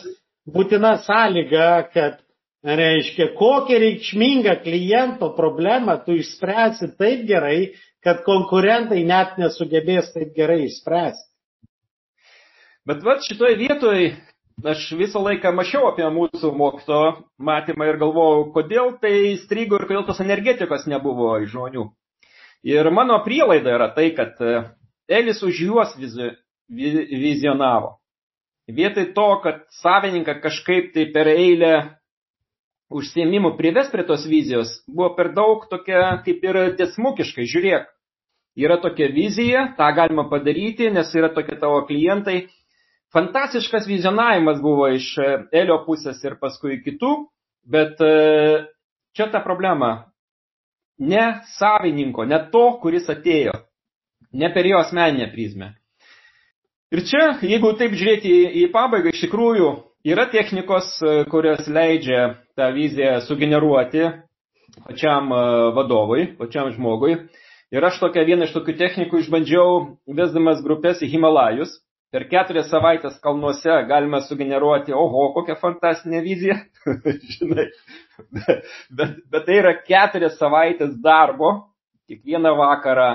būtina 0.50 0.96
sąlyga, 1.06 1.70
kad, 1.94 2.22
reiškia, 2.64 3.32
kokią 3.38 3.80
reikšmingą 3.82 4.56
kliento 4.64 5.32
problemą 5.38 5.98
tu 6.06 6.16
išspręsi 6.18 6.92
taip 6.98 7.26
gerai, 7.30 7.74
kad 8.06 8.24
konkurentai 8.26 9.04
net 9.06 9.38
nesugebės 9.42 10.12
taip 10.14 10.34
gerai 10.38 10.66
išspręsti. 10.68 11.28
Bet 12.86 13.04
va 13.06 13.18
šitoje 13.22 13.58
vietoje 13.60 14.12
aš 14.66 14.92
visą 14.98 15.22
laiką 15.22 15.52
mačiau 15.54 15.88
apie 15.90 16.06
mūsų 16.14 16.52
mokyto 16.58 17.02
matymą 17.38 17.88
ir 17.90 17.98
galvojau, 18.02 18.48
kodėl 18.54 18.96
tai 19.02 19.38
strigo 19.42 19.78
ir 19.78 19.88
kodėl 19.90 20.06
tos 20.06 20.22
energetikos 20.22 20.88
nebuvo 20.90 21.34
žmonių. 21.46 21.88
Ir 22.66 22.90
mano 22.94 23.18
prielaida 23.26 23.74
yra 23.74 23.90
tai, 23.94 24.12
kad 24.18 24.38
Elis 25.10 25.42
už 25.44 25.64
juos 25.66 25.96
vizi, 25.98 26.30
vizionavo. 26.70 28.01
Vietoj 28.76 29.12
to, 29.16 29.28
kad 29.44 29.64
savininką 29.82 30.38
kažkaip 30.44 30.92
tai 30.96 31.08
per 31.14 31.30
eilę 31.32 31.74
užsiemimų 32.92 33.54
prives 33.58 33.90
prie 33.92 34.04
tos 34.08 34.26
vizijos, 34.28 34.74
buvo 34.88 35.14
per 35.16 35.32
daug 35.36 35.64
tokia 35.72 36.18
kaip 36.26 36.44
ir 36.44 36.60
tiesmukiškai, 36.80 37.48
žiūrėk, 37.48 37.88
yra 38.60 38.78
tokia 38.84 39.08
vizija, 39.16 39.66
tą 39.78 39.88
galima 39.96 40.28
padaryti, 40.32 40.92
nes 40.92 41.14
yra 41.16 41.32
tokie 41.36 41.56
tavo 41.60 41.86
klientai. 41.88 42.46
Fantastiškas 43.16 43.88
vizionavimas 43.88 44.62
buvo 44.64 44.88
iš 44.96 45.14
Elio 45.52 45.82
pusės 45.88 46.22
ir 46.24 46.38
paskui 46.40 46.80
kitų, 46.84 47.16
bet 47.68 48.00
čia 48.00 49.28
ta 49.32 49.44
problema. 49.44 50.12
Ne 51.02 51.42
savininko, 51.58 52.28
ne 52.30 52.40
to, 52.54 52.66
kuris 52.84 53.10
atėjo 53.10 53.56
ne 54.34 54.50
per 54.54 54.66
jo 54.66 54.80
asmeninę 54.80 55.28
prizmę. 55.32 55.74
Ir 56.92 57.06
čia, 57.08 57.38
jeigu 57.48 57.70
taip 57.80 57.94
žiūrėti 57.96 58.28
į, 58.28 58.40
į 58.62 58.66
pabaigą, 58.74 59.14
iš 59.14 59.22
tikrųjų 59.24 59.68
yra 60.12 60.26
technikos, 60.34 60.90
e, 61.00 61.22
kurios 61.32 61.70
leidžia 61.72 62.34
tą 62.60 62.68
viziją 62.76 63.22
sugeneruoti 63.24 64.10
pačiam 64.84 65.32
e, 65.32 65.38
vadovui, 65.78 66.26
pačiam 66.40 66.68
žmogui. 66.76 67.16
Ir 67.72 67.88
aš 67.88 68.02
tokią 68.02 68.26
vieną 68.28 68.50
iš 68.50 68.52
tokių 68.58 68.76
technikų 68.82 69.22
išbandžiau, 69.22 69.80
vesdamas 70.20 70.60
grupės 70.66 71.00
į 71.00 71.14
Himalajus. 71.14 71.78
Per 72.12 72.26
keturias 72.28 72.68
savaitės 72.68 73.16
kalnuose 73.24 73.72
galime 73.88 74.20
sugeneruoti, 74.26 74.92
oho, 74.92 75.30
kokią 75.38 75.56
fantastinę 75.62 76.20
viziją. 76.26 76.58
Žinai, 77.38 77.70
bet, 78.36 78.72
bet, 78.92 79.14
bet 79.32 79.48
tai 79.48 79.62
yra 79.62 79.78
keturias 79.80 80.36
savaitės 80.42 80.98
darbo, 81.00 81.54
kiekvieną 82.12 82.52
vakarą 82.60 83.14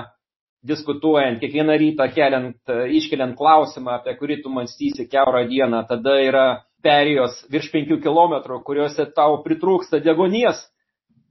diskutuojant, 0.67 1.39
kiekvieną 1.41 1.77
rytą 1.81 2.07
keliant, 2.15 2.57
e, 2.69 2.87
iškeliant 2.99 3.37
klausimą, 3.39 3.97
apie 3.99 4.15
kurį 4.19 4.41
tu 4.43 4.51
mąstysi 4.53 5.07
keurą 5.09 5.45
dieną, 5.49 5.83
tada 5.89 6.17
yra 6.23 6.47
perijos 6.83 7.39
virš 7.51 7.71
5 7.73 7.99
km, 8.03 8.59
kuriuose 8.67 9.07
tau 9.15 9.39
pritrūksta 9.45 10.01
degonies 10.03 10.61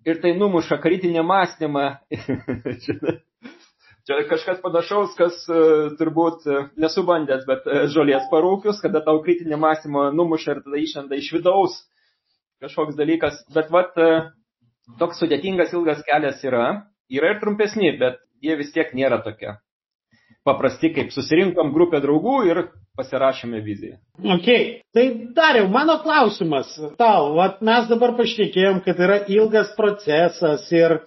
ir 0.07 0.21
tai 0.23 0.35
numuša 0.39 0.81
kritinį 0.83 1.25
mąstymą. 1.27 1.87
Čia 4.07 4.21
kažkas 4.31 4.61
panašaus, 4.63 5.17
kas 5.19 5.41
uh, 5.51 5.89
turbūt 5.99 6.45
uh, 6.47 6.69
nesu 6.79 7.03
bandęs, 7.03 7.43
bet 7.49 7.65
žolės 7.91 8.29
parūkius, 8.31 8.79
kada 8.85 9.03
tau 9.03 9.19
kritinį 9.25 9.59
mąstymą 9.59 10.13
numuša 10.15 10.55
ir 10.55 10.61
tada 10.63 10.79
išlenda 10.79 11.19
iš 11.19 11.33
vidaus 11.35 11.81
kažkoks 12.63 12.95
dalykas. 12.97 13.41
Bet 13.55 13.73
vat, 13.75 13.99
toks 15.01 15.19
sudėtingas 15.21 15.75
ilgas 15.75 16.05
kelias 16.07 16.45
yra. 16.47 16.87
Yra 17.13 17.35
ir 17.35 17.43
trumpesni, 17.43 17.93
bet 18.01 18.23
jie 18.43 18.57
vis 18.59 18.73
tiek 18.75 18.93
nėra 18.97 19.23
tokie 19.25 19.57
paprasti, 20.47 20.93
kaip 20.95 21.11
susirinkom 21.15 21.73
grupę 21.75 22.01
draugų 22.05 22.37
ir 22.47 22.63
pasirašėme 22.97 23.61
viziją. 23.65 23.99
Ok, 24.37 24.49
tai 24.95 25.07
dariau, 25.37 25.69
mano 25.73 25.99
klausimas 26.05 26.71
tau, 27.01 27.35
vat 27.37 27.59
mes 27.67 27.89
dabar 27.91 28.15
pašnekėjom, 28.19 28.81
kad 28.87 29.01
yra 29.03 29.19
ilgas 29.33 29.73
procesas 29.79 30.69
ir, 30.75 31.01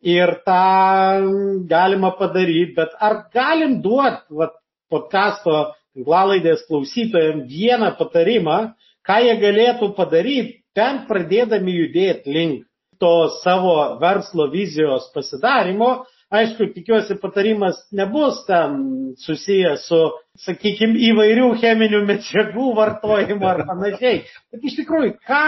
ir 0.00 0.32
tą 0.48 1.28
galima 1.70 2.14
padaryti, 2.18 2.72
bet 2.78 2.96
ar 3.04 3.24
galim 3.34 3.78
duoti 3.84 4.48
podkasto 4.90 5.58
tinklalaidės 5.94 6.64
klausytojams 6.70 7.46
vieną 7.50 7.92
patarimą, 7.98 8.58
ką 9.06 9.20
jie 9.26 9.36
galėtų 9.44 9.92
padaryti, 9.98 10.56
bent 10.74 11.06
pradėdami 11.10 11.76
judėti 11.82 12.32
link 12.32 12.66
to 13.00 13.28
savo 13.40 13.98
verslo 14.00 14.48
vizijos 14.52 15.08
pasidarimo, 15.14 16.04
Aišku, 16.30 16.68
tikiuosi, 16.76 17.16
patarimas 17.18 17.80
nebus 17.90 18.44
ten 18.46 18.74
susijęs 19.18 19.88
su, 19.90 19.98
sakykime, 20.38 20.94
įvairių 21.10 21.48
cheminių 21.58 22.04
medžiagų 22.06 22.68
vartojimu 22.78 23.48
ar 23.50 23.64
panašiai. 23.66 24.20
Bet 24.52 24.68
iš 24.70 24.76
tikrųjų, 24.78 25.16
ką 25.26 25.46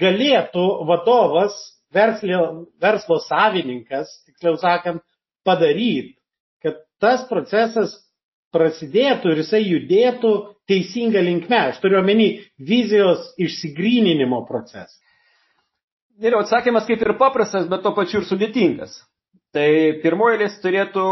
galėtų 0.00 0.64
vadovas, 0.88 1.54
verslo, 1.94 2.40
verslo 2.82 3.20
savininkas, 3.22 4.10
tiksliau 4.26 4.58
sakant, 4.58 5.02
padaryti, 5.46 6.16
kad 6.62 6.82
tas 7.02 7.22
procesas 7.30 7.94
prasidėtų 8.54 9.30
ir 9.30 9.44
jisai 9.44 9.60
judėtų 9.62 10.32
teisinga 10.70 11.22
linkme. 11.22 11.60
Aš 11.70 11.78
turiu 11.84 12.00
omeny 12.00 12.32
vizijos 12.58 13.30
išsigryninimo 13.38 14.42
procesą. 14.48 14.98
Ir 16.20 16.34
atsakymas 16.36 16.84
kaip 16.90 17.00
ir 17.00 17.14
paprastas, 17.18 17.70
bet 17.70 17.86
to 17.86 17.94
pačiu 17.96 18.20
ir 18.20 18.26
sudėtingas. 18.28 18.98
Tai 19.50 19.70
pirmoji 20.02 20.46
turėtų, 20.62 21.04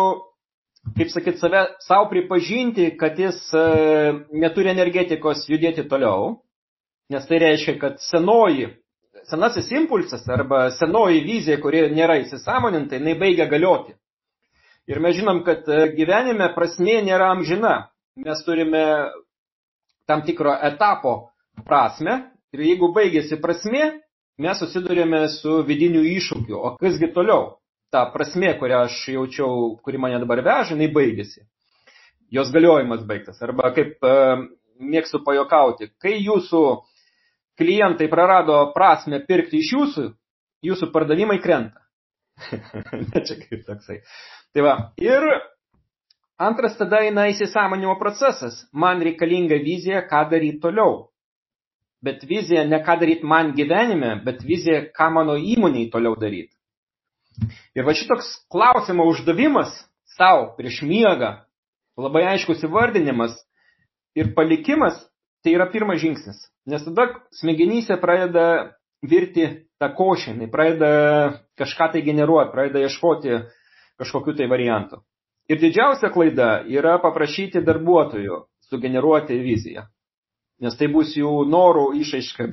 kaip 0.94 1.09
sakyt, 1.11 1.40
save 1.40 1.64
savo 1.83 2.07
pripažinti, 2.12 2.92
kad 3.01 3.18
jis 3.18 3.40
e, 3.51 3.62
neturi 4.31 4.70
energetikos 4.70 5.42
judėti 5.51 5.83
toliau, 5.90 6.37
nes 7.11 7.27
tai 7.27 7.40
reiškia, 7.42 7.74
kad 7.83 7.98
senoji, 8.05 8.68
senasis 9.27 9.72
impulsas 9.74 10.22
arba 10.31 10.68
senoji 10.77 11.24
vizija, 11.27 11.59
kuri 11.59 11.88
nėra 11.90 12.20
įsisamoninta, 12.22 13.01
jinai 13.01 13.18
baigia 13.18 13.48
galioti. 13.51 13.96
Ir 14.88 15.03
mes 15.03 15.18
žinom, 15.18 15.42
kad 15.44 15.66
e, 15.66 15.90
gyvenime 15.98 16.53
prasmė 16.55 17.01
nėra 17.11 17.33
amžina. 17.35 17.88
Mes 18.22 18.46
turime 18.46 18.85
tam 20.07 20.22
tikro 20.27 20.55
etapo 20.70 21.33
prasme 21.66 22.20
ir 22.55 22.62
jeigu 22.70 22.94
baigėsi 22.94 23.42
prasmė, 23.42 23.96
mes 24.38 24.62
susidurėme 24.62 25.27
su 25.35 25.64
vidiniu 25.66 26.07
iššūkiu. 26.07 26.55
O 26.55 26.77
kasgi 26.79 27.11
toliau? 27.12 27.59
Ta 27.90 28.05
prasme, 28.12 28.53
kurią 28.61 28.85
aš 28.87 29.01
jaučiau, 29.14 29.79
kuri 29.85 29.98
mane 29.98 30.20
dabar 30.20 30.42
veža, 30.44 30.74
jinai 30.74 30.90
baigėsi. 30.92 31.44
Jos 32.35 32.53
galiojimas 32.53 33.05
baigtas. 33.09 33.40
Arba 33.44 33.70
kaip 33.77 34.05
e, 34.05 34.14
mėgstu 34.79 35.22
pajokauti, 35.24 35.92
kai 36.03 36.18
jūsų 36.20 36.62
klientai 37.59 38.09
prarado 38.12 38.61
prasme 38.74 39.22
pirkti 39.27 39.62
iš 39.62 39.72
jūsų, 39.74 40.09
jūsų 40.68 40.90
pardavimai 40.94 41.38
krenta. 41.42 41.81
Čia 43.27 43.38
kaip 43.40 43.64
toksai. 43.66 44.03
Tai 44.55 44.64
va, 44.66 44.74
ir 45.03 45.24
antras 46.38 46.77
tada 46.79 47.01
eina 47.07 47.27
įsisamonimo 47.33 47.96
procesas. 47.98 48.61
Man 48.72 49.03
reikalinga 49.03 49.59
vizija, 49.64 50.05
ką 50.11 50.27
daryti 50.31 50.61
toliau. 50.62 51.09
Bet 52.05 52.22
vizija 52.29 52.62
ne 52.68 52.79
ką 52.85 52.94
daryti 53.01 53.27
man 53.27 53.57
gyvenime, 53.57 54.20
bet 54.22 54.44
vizija, 54.46 54.85
ką 54.94 55.09
mano 55.16 55.35
įmoniai 55.40 55.88
toliau 55.90 56.14
daryti. 56.20 56.58
Ir 57.77 57.87
va 57.87 57.94
šitoks 57.94 58.31
klausimo 58.53 59.07
uždavimas 59.09 59.74
savo 60.16 60.55
prieš 60.59 60.83
miegą, 60.87 61.35
labai 61.98 62.24
aiškus 62.35 62.64
įvardinimas 62.66 63.37
ir 64.18 64.33
palikimas, 64.35 64.98
tai 65.44 65.55
yra 65.55 65.68
pirmas 65.70 66.01
žingsnis. 66.03 66.40
Nes 66.68 66.85
tada 66.85 67.09
smegenyse 67.38 67.96
pradeda 68.03 68.74
virti 69.03 69.46
tą 69.79 69.92
košę, 69.94 70.35
jinai 70.35 70.51
pradeda 70.51 70.90
kažką 71.59 71.92
tai 71.94 72.03
generuoti, 72.03 72.53
pradeda 72.55 72.83
ieškoti 72.87 73.38
kažkokiu 73.98 74.35
tai 74.38 74.48
variantu. 74.51 75.03
Ir 75.48 75.61
didžiausia 75.62 76.11
klaida 76.12 76.64
yra 76.68 76.98
paprašyti 77.01 77.62
darbuotojų 77.64 78.42
sugeneruoti 78.68 79.38
viziją. 79.40 79.87
Nes 80.61 80.74
tai 80.74 80.88
bus 80.90 81.14
jų 81.16 81.31
norų 81.48 81.92
išaiška 82.03 82.48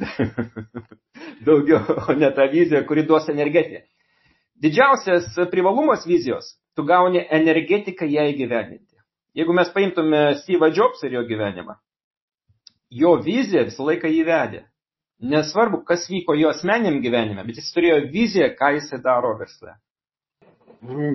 daugiau, 1.48 1.82
o 2.06 2.14
ne 2.14 2.30
ta 2.38 2.46
vizija, 2.52 2.84
kuri 2.86 3.04
duos 3.10 3.28
energetiją. 3.34 3.82
Didžiausias 4.62 5.34
privalumas 5.52 6.06
vizijos, 6.08 6.54
tu 6.76 6.86
gauni 6.88 7.26
energetiką 7.30 8.08
ją 8.08 8.30
įgyvendinti. 8.32 8.96
jeigu 9.36 9.54
mes 9.54 9.70
paimtume 9.74 10.36
Steve 10.40 10.72
Jobs 10.72 11.04
ir 11.04 11.18
jo 11.18 11.26
gyvenimą, 11.28 11.76
jo 12.90 13.18
vizija 13.24 13.66
visą 13.68 13.84
laiką 13.90 14.08
jį 14.08 14.24
vedė. 14.28 14.62
Nesvarbu, 15.20 15.82
kas 15.88 16.10
vyko 16.12 16.36
jo 16.36 16.50
asmeniam 16.52 17.00
gyvenime, 17.04 17.44
bet 17.48 17.60
jis 17.60 17.72
turėjo 17.76 18.02
viziją, 18.12 18.50
ką 18.60 18.74
jis 18.76 18.90
daro 19.04 19.36
versle. 19.40 19.76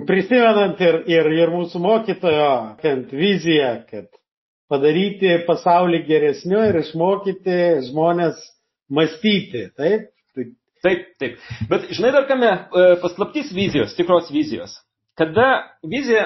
Prisimenant 0.07 0.81
ir, 0.81 0.97
ir, 1.09 1.29
ir 1.37 1.51
mūsų 1.53 1.79
mokytojo, 1.81 2.53
kad 2.81 3.13
vizija, 3.13 3.75
kad 3.89 4.09
padaryti 4.71 5.35
pasaulį 5.47 6.01
geresniu 6.07 6.63
ir 6.65 6.81
išmokyti 6.81 7.59
žmonės 7.89 8.41
mąstyti. 8.89 9.69
Taip? 9.77 10.09
Taip, 10.81 11.03
taip. 11.21 11.37
Bet 11.69 11.91
žinai 11.93 12.09
dar 12.15 12.25
kame 12.29 12.49
e, 12.49 12.85
paslaptys 13.03 13.51
vizijos, 13.53 13.93
tikros 13.97 14.31
vizijos. 14.33 14.73
Kada 15.19 15.77
vizija, 15.85 16.25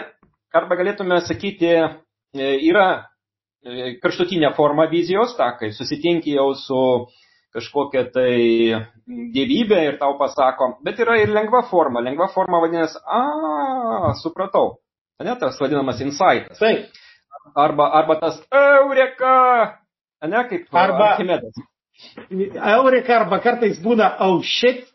arba 0.55 0.77
galėtume 0.79 1.17
sakyti, 1.27 1.73
e, 1.75 2.47
yra 2.69 2.87
e, 3.59 3.97
karštutinė 4.03 4.53
forma 4.55 4.87
vizijos, 4.91 5.35
ta, 5.35 5.51
kai 5.59 5.73
susitinki 5.75 6.37
jau 6.37 6.53
su 6.59 6.81
kažkokia 7.55 8.05
tai 8.11 8.31
gyvybė 9.35 9.81
ir 9.89 9.99
tau 9.99 10.15
pasako, 10.19 10.73
bet 10.83 10.99
yra 11.03 11.19
ir 11.21 11.31
lengva 11.35 11.63
forma. 11.69 12.03
Lengva 12.03 12.27
forma 12.31 12.59
vadinasi, 12.63 12.99
a, 13.03 14.11
supratau. 14.23 14.77
Ne, 15.23 15.35
tas 15.39 15.59
vadinamas 15.61 16.01
insightas. 16.03 16.59
Taip. 16.59 16.91
Arba, 17.55 17.91
arba 17.95 18.17
tas 18.19 18.39
eureka, 18.51 19.35
ne, 20.27 20.41
kaip 20.49 20.75
arba, 20.75 21.13
Archimedas. 21.13 21.63
Eureka 22.29 23.19
arba 23.21 23.39
kartais 23.43 23.79
būna 23.83 24.15
oh 24.25 24.41
shit. 24.43 24.85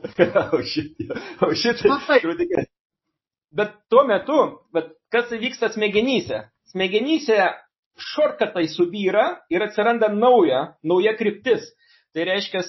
oh 0.52 0.62
shit, 0.64 1.84
oh. 1.84 2.00
Bet 3.56 3.74
tuo 3.90 4.04
metu, 4.06 4.38
bet 4.70 4.92
kas 5.10 5.32
vyksta 5.34 5.72
smegenyse? 5.74 6.44
Smegenyse 6.70 7.48
šorkatai 7.98 8.68
subyra 8.70 9.24
ir 9.50 9.64
atsiranda 9.66 10.08
nauja, 10.14 10.76
nauja 10.86 11.16
kryptis. 11.18 11.66
Tai 12.14 12.26
reiškia, 12.26 12.62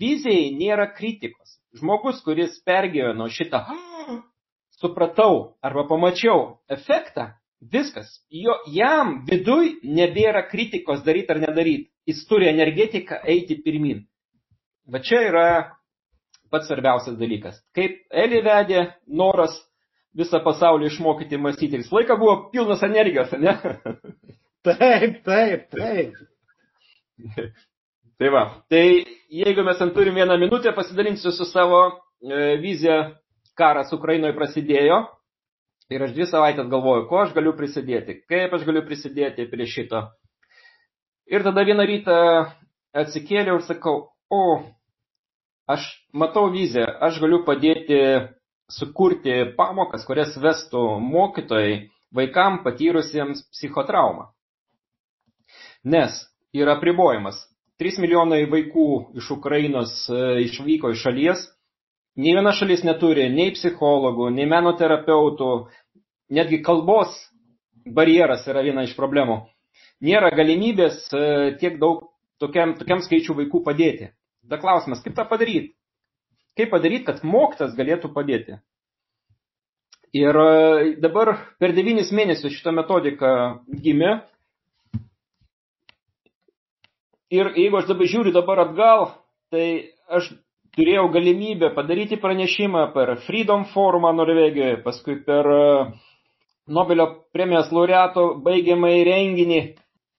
vizijai 0.00 0.50
nėra 0.56 0.90
kritikos. 0.92 1.56
Žmogus, 1.76 2.20
kuris 2.24 2.60
pergyveno 2.68 3.28
šitą, 3.32 3.62
supratau 4.80 5.58
arba 5.64 5.84
pamačiau 5.88 6.58
efektą, 6.72 7.30
viskas. 7.60 8.10
Jo, 8.30 8.56
jam 8.72 9.22
viduj 9.28 9.78
nebėra 9.84 10.44
kritikos 10.50 11.02
daryti 11.06 11.34
ar 11.34 11.42
nedaryti. 11.42 11.90
Jis 12.08 12.24
turi 12.28 12.48
energetiką 12.48 13.20
eiti 13.28 13.58
pirmin. 13.64 14.04
Va 14.88 15.02
čia 15.04 15.20
yra 15.28 15.48
pats 16.50 16.70
svarbiausias 16.70 17.18
dalykas. 17.20 17.58
Kaip 17.76 18.00
Eli 18.08 18.40
vedė 18.44 18.86
noras 19.06 19.56
visą 20.16 20.40
pasaulį 20.44 20.88
išmokyti 20.88 21.38
mąstyti. 21.40 21.82
Jis 21.82 21.92
laiką 21.92 22.16
buvo 22.18 22.36
pilnas 22.52 22.82
energijos, 22.86 23.34
ne? 23.38 23.54
taip, 24.66 25.20
taip, 25.26 25.68
taip. 25.74 26.16
Tai 28.18 28.30
va, 28.34 28.42
tai 28.70 29.04
jeigu 29.30 29.62
mes 29.66 29.78
ten 29.78 29.92
turim 29.94 30.16
vieną 30.18 30.38
minutę, 30.40 30.72
pasidalinsiu 30.74 31.30
su 31.34 31.46
savo 31.46 31.84
e, 31.86 32.56
vizija, 32.62 33.12
karas 33.58 33.92
Ukrainoje 33.94 34.34
prasidėjo. 34.34 35.04
Ir 35.88 36.04
aš 36.04 36.12
dvi 36.12 36.26
savaitės 36.28 36.68
galvoju, 36.68 37.06
ko 37.08 37.22
aš 37.22 37.30
galiu 37.36 37.54
prisidėti, 37.56 38.18
kaip 38.28 38.52
aš 38.52 38.64
galiu 38.68 38.82
prisidėti 38.84 39.46
prie 39.48 39.66
šito. 39.66 40.02
Ir 41.28 41.44
tada 41.46 41.64
vieną 41.64 41.86
rytą 41.88 42.16
atsikėliau 42.96 43.56
ir 43.56 43.64
sakau, 43.64 43.94
o, 44.28 44.42
aš 45.68 45.86
matau 46.12 46.50
viziją, 46.52 46.88
aš 47.08 47.20
galiu 47.24 47.40
padėti 47.46 48.00
sukurti 48.68 49.54
pamokas, 49.56 50.04
kurias 50.04 50.36
vestų 50.36 50.84
mokytojai 51.00 51.88
vaikam 52.14 52.62
patyrusiems 52.64 53.46
psichotraumą. 53.52 54.28
Nes 55.84 56.20
yra 56.52 56.76
pribojimas. 56.80 57.40
3 57.78 58.00
milijonai 58.02 58.42
vaikų 58.50 58.88
iš 59.20 59.30
Ukrainos 59.36 59.92
e, 60.10 60.20
išvyko 60.48 60.90
iš 60.92 61.04
šalies. 61.06 61.44
Nei 62.18 62.34
viena 62.34 62.52
šalis 62.56 62.82
neturi 62.86 63.28
nei 63.30 63.52
psichologų, 63.54 64.32
nei 64.34 64.48
menoterapeutų, 64.50 65.50
netgi 66.34 66.60
kalbos 66.66 67.14
barjeras 67.86 68.46
yra 68.50 68.64
viena 68.66 68.82
iš 68.86 68.96
problemų. 68.98 69.40
Nėra 70.04 70.30
galimybės 70.34 71.04
e, 71.14 71.20
tiek 71.60 71.78
daug 71.78 72.08
tokiam, 72.42 72.74
tokiam 72.78 73.02
skaičiu 73.02 73.36
vaikų 73.38 73.62
padėti. 73.66 74.10
Da 74.42 74.58
klausimas, 74.58 75.02
kaip 75.04 75.14
tą 75.14 75.26
padaryti? 75.30 75.74
Kaip 76.58 76.72
padaryti, 76.74 77.06
kad 77.06 77.22
mokytas 77.26 77.76
galėtų 77.78 78.10
padėti? 78.14 78.58
Ir 80.18 80.42
e, 80.42 80.96
dabar 81.02 81.36
per 81.62 81.74
devynis 81.76 82.10
mėnesius 82.14 82.56
šitą 82.58 82.74
metodiką 82.74 83.30
gimė 83.84 84.18
Ir 87.28 87.50
jeigu 87.60 87.76
aš 87.76 87.88
dabar 87.90 88.08
žiūriu 88.08 88.32
dabar 88.32 88.60
atgal, 88.62 89.02
tai 89.52 89.64
aš 90.08 90.30
turėjau 90.76 91.08
galimybę 91.14 91.72
padaryti 91.76 92.18
pranešimą 92.20 92.88
per 92.94 93.16
Freedom 93.26 93.64
forumą 93.72 94.12
Norvegijoje, 94.16 94.82
paskui 94.84 95.18
per 95.26 95.48
e, 95.54 95.64
Nobelio 96.68 97.08
premijos 97.32 97.70
laureato 97.72 98.34
baigiamąjį 98.44 99.04
renginį. 99.08 99.60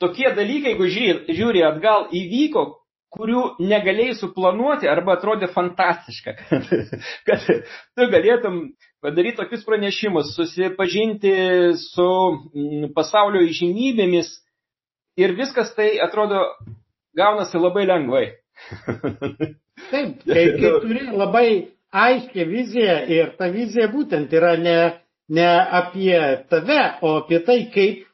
Tokie 0.02 0.32
dalykai, 0.34 0.74
jeigu 0.74 0.88
žiūri, 1.36 1.62
atgal, 1.68 2.08
įvyko, 2.16 2.64
kurių 3.14 3.44
negalėjai 3.62 4.16
suplanuoti 4.20 4.90
arba 4.90 5.16
atrodė 5.18 5.50
fantastiška, 5.54 6.36
kad, 7.28 7.48
tu 7.98 8.08
galėtum 8.14 8.60
padaryti 9.04 9.40
tokius 9.42 9.66
pranešimus, 9.68 10.34
susipažinti 10.38 11.34
su 11.82 12.08
mm, 12.08 12.92
pasaulio 12.98 13.42
įžymybėmis 13.50 14.30
ir 15.20 15.36
viskas 15.38 15.74
tai 15.78 15.96
atrodo 16.04 16.46
gaunasi 17.18 17.60
labai 17.60 17.88
lengvai. 17.90 18.26
Taip, 19.92 20.24
kai, 20.26 20.46
kai 20.60 20.74
turi 20.84 21.06
labai 21.12 21.50
aiškę 21.92 22.46
viziją 22.46 22.98
ir 23.10 23.32
ta 23.38 23.50
vizija 23.54 23.88
būtent 23.92 24.34
yra 24.36 24.56
ne, 24.62 24.78
ne 25.30 25.50
apie 25.82 26.20
tave, 26.52 26.82
o 27.02 27.16
apie 27.24 27.40
tai, 27.46 27.64
kaip 27.74 28.06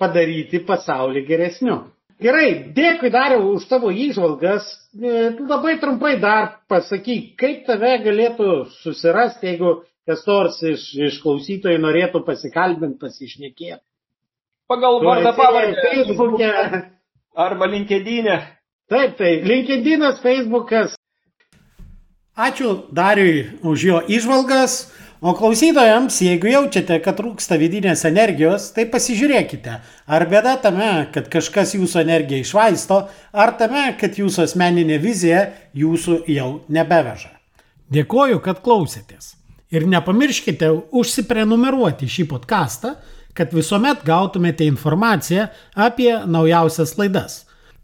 padaryti 0.00 0.62
pasaulį 0.66 1.24
geresniu. 1.28 1.80
Gerai, 2.20 2.72
dėkui 2.76 3.08
dariau 3.12 3.54
už 3.54 3.64
tavo 3.70 3.88
įžvalgas. 3.88 4.66
E, 4.92 5.30
labai 5.40 5.78
trumpai 5.80 6.18
dar 6.20 6.58
pasakyk, 6.68 7.32
kaip 7.40 7.62
tave 7.68 7.94
galėtų 8.04 8.50
susirasti, 8.82 9.54
jeigu 9.54 9.78
kas 10.08 10.26
nors 10.28 10.58
iš, 10.66 10.84
iš 11.08 11.20
klausytojų 11.22 11.80
norėtų 11.80 12.20
pasikalbinti, 12.26 12.98
pasišnekėti. 13.00 13.80
Pagal 14.68 15.00
vardą 15.02 15.32
pavardę. 15.34 15.86
Facebook'e, 15.86 16.50
Arba 17.40 17.66
LinkedIn'e. 17.70 18.36
Taip, 18.90 19.14
tai 19.18 19.36
LinkedIn'as, 19.46 20.18
Facebook'as. 20.22 20.96
Ačiū 22.34 22.90
Dariui 22.90 23.60
už 23.62 23.84
jo 23.84 24.00
išvalgas. 24.08 24.90
O 25.20 25.34
klausytojams, 25.36 26.16
jeigu 26.24 26.48
jaučiate, 26.48 26.96
kad 27.04 27.18
trūksta 27.20 27.58
vidinės 27.60 28.06
energijos, 28.08 28.70
tai 28.72 28.86
pasižiūrėkite, 28.88 29.74
ar 30.08 30.24
bėda 30.30 30.54
tame, 30.64 30.88
kad 31.12 31.28
kažkas 31.28 31.74
jūsų 31.76 32.00
energiją 32.00 32.40
išvaisto, 32.40 33.02
ar 33.36 33.52
tame, 33.60 33.84
kad 34.00 34.16
jūsų 34.16 34.46
asmeninė 34.46 34.96
vizija 35.02 35.42
jūsų 35.76 36.22
jau 36.32 36.48
nebeveža. 36.72 37.34
Dėkoju, 37.92 38.40
kad 38.40 38.64
klausėtės. 38.64 39.34
Ir 39.70 39.84
nepamirškite 39.92 40.72
užsiprenumeruoti 40.96 42.08
šį 42.08 42.26
podcastą 42.32 42.96
kad 43.36 43.54
visuomet 43.54 44.02
gautumėte 44.06 44.66
informaciją 44.68 45.48
apie 45.78 46.10
naujausias 46.26 46.96
laidas. 46.98 47.44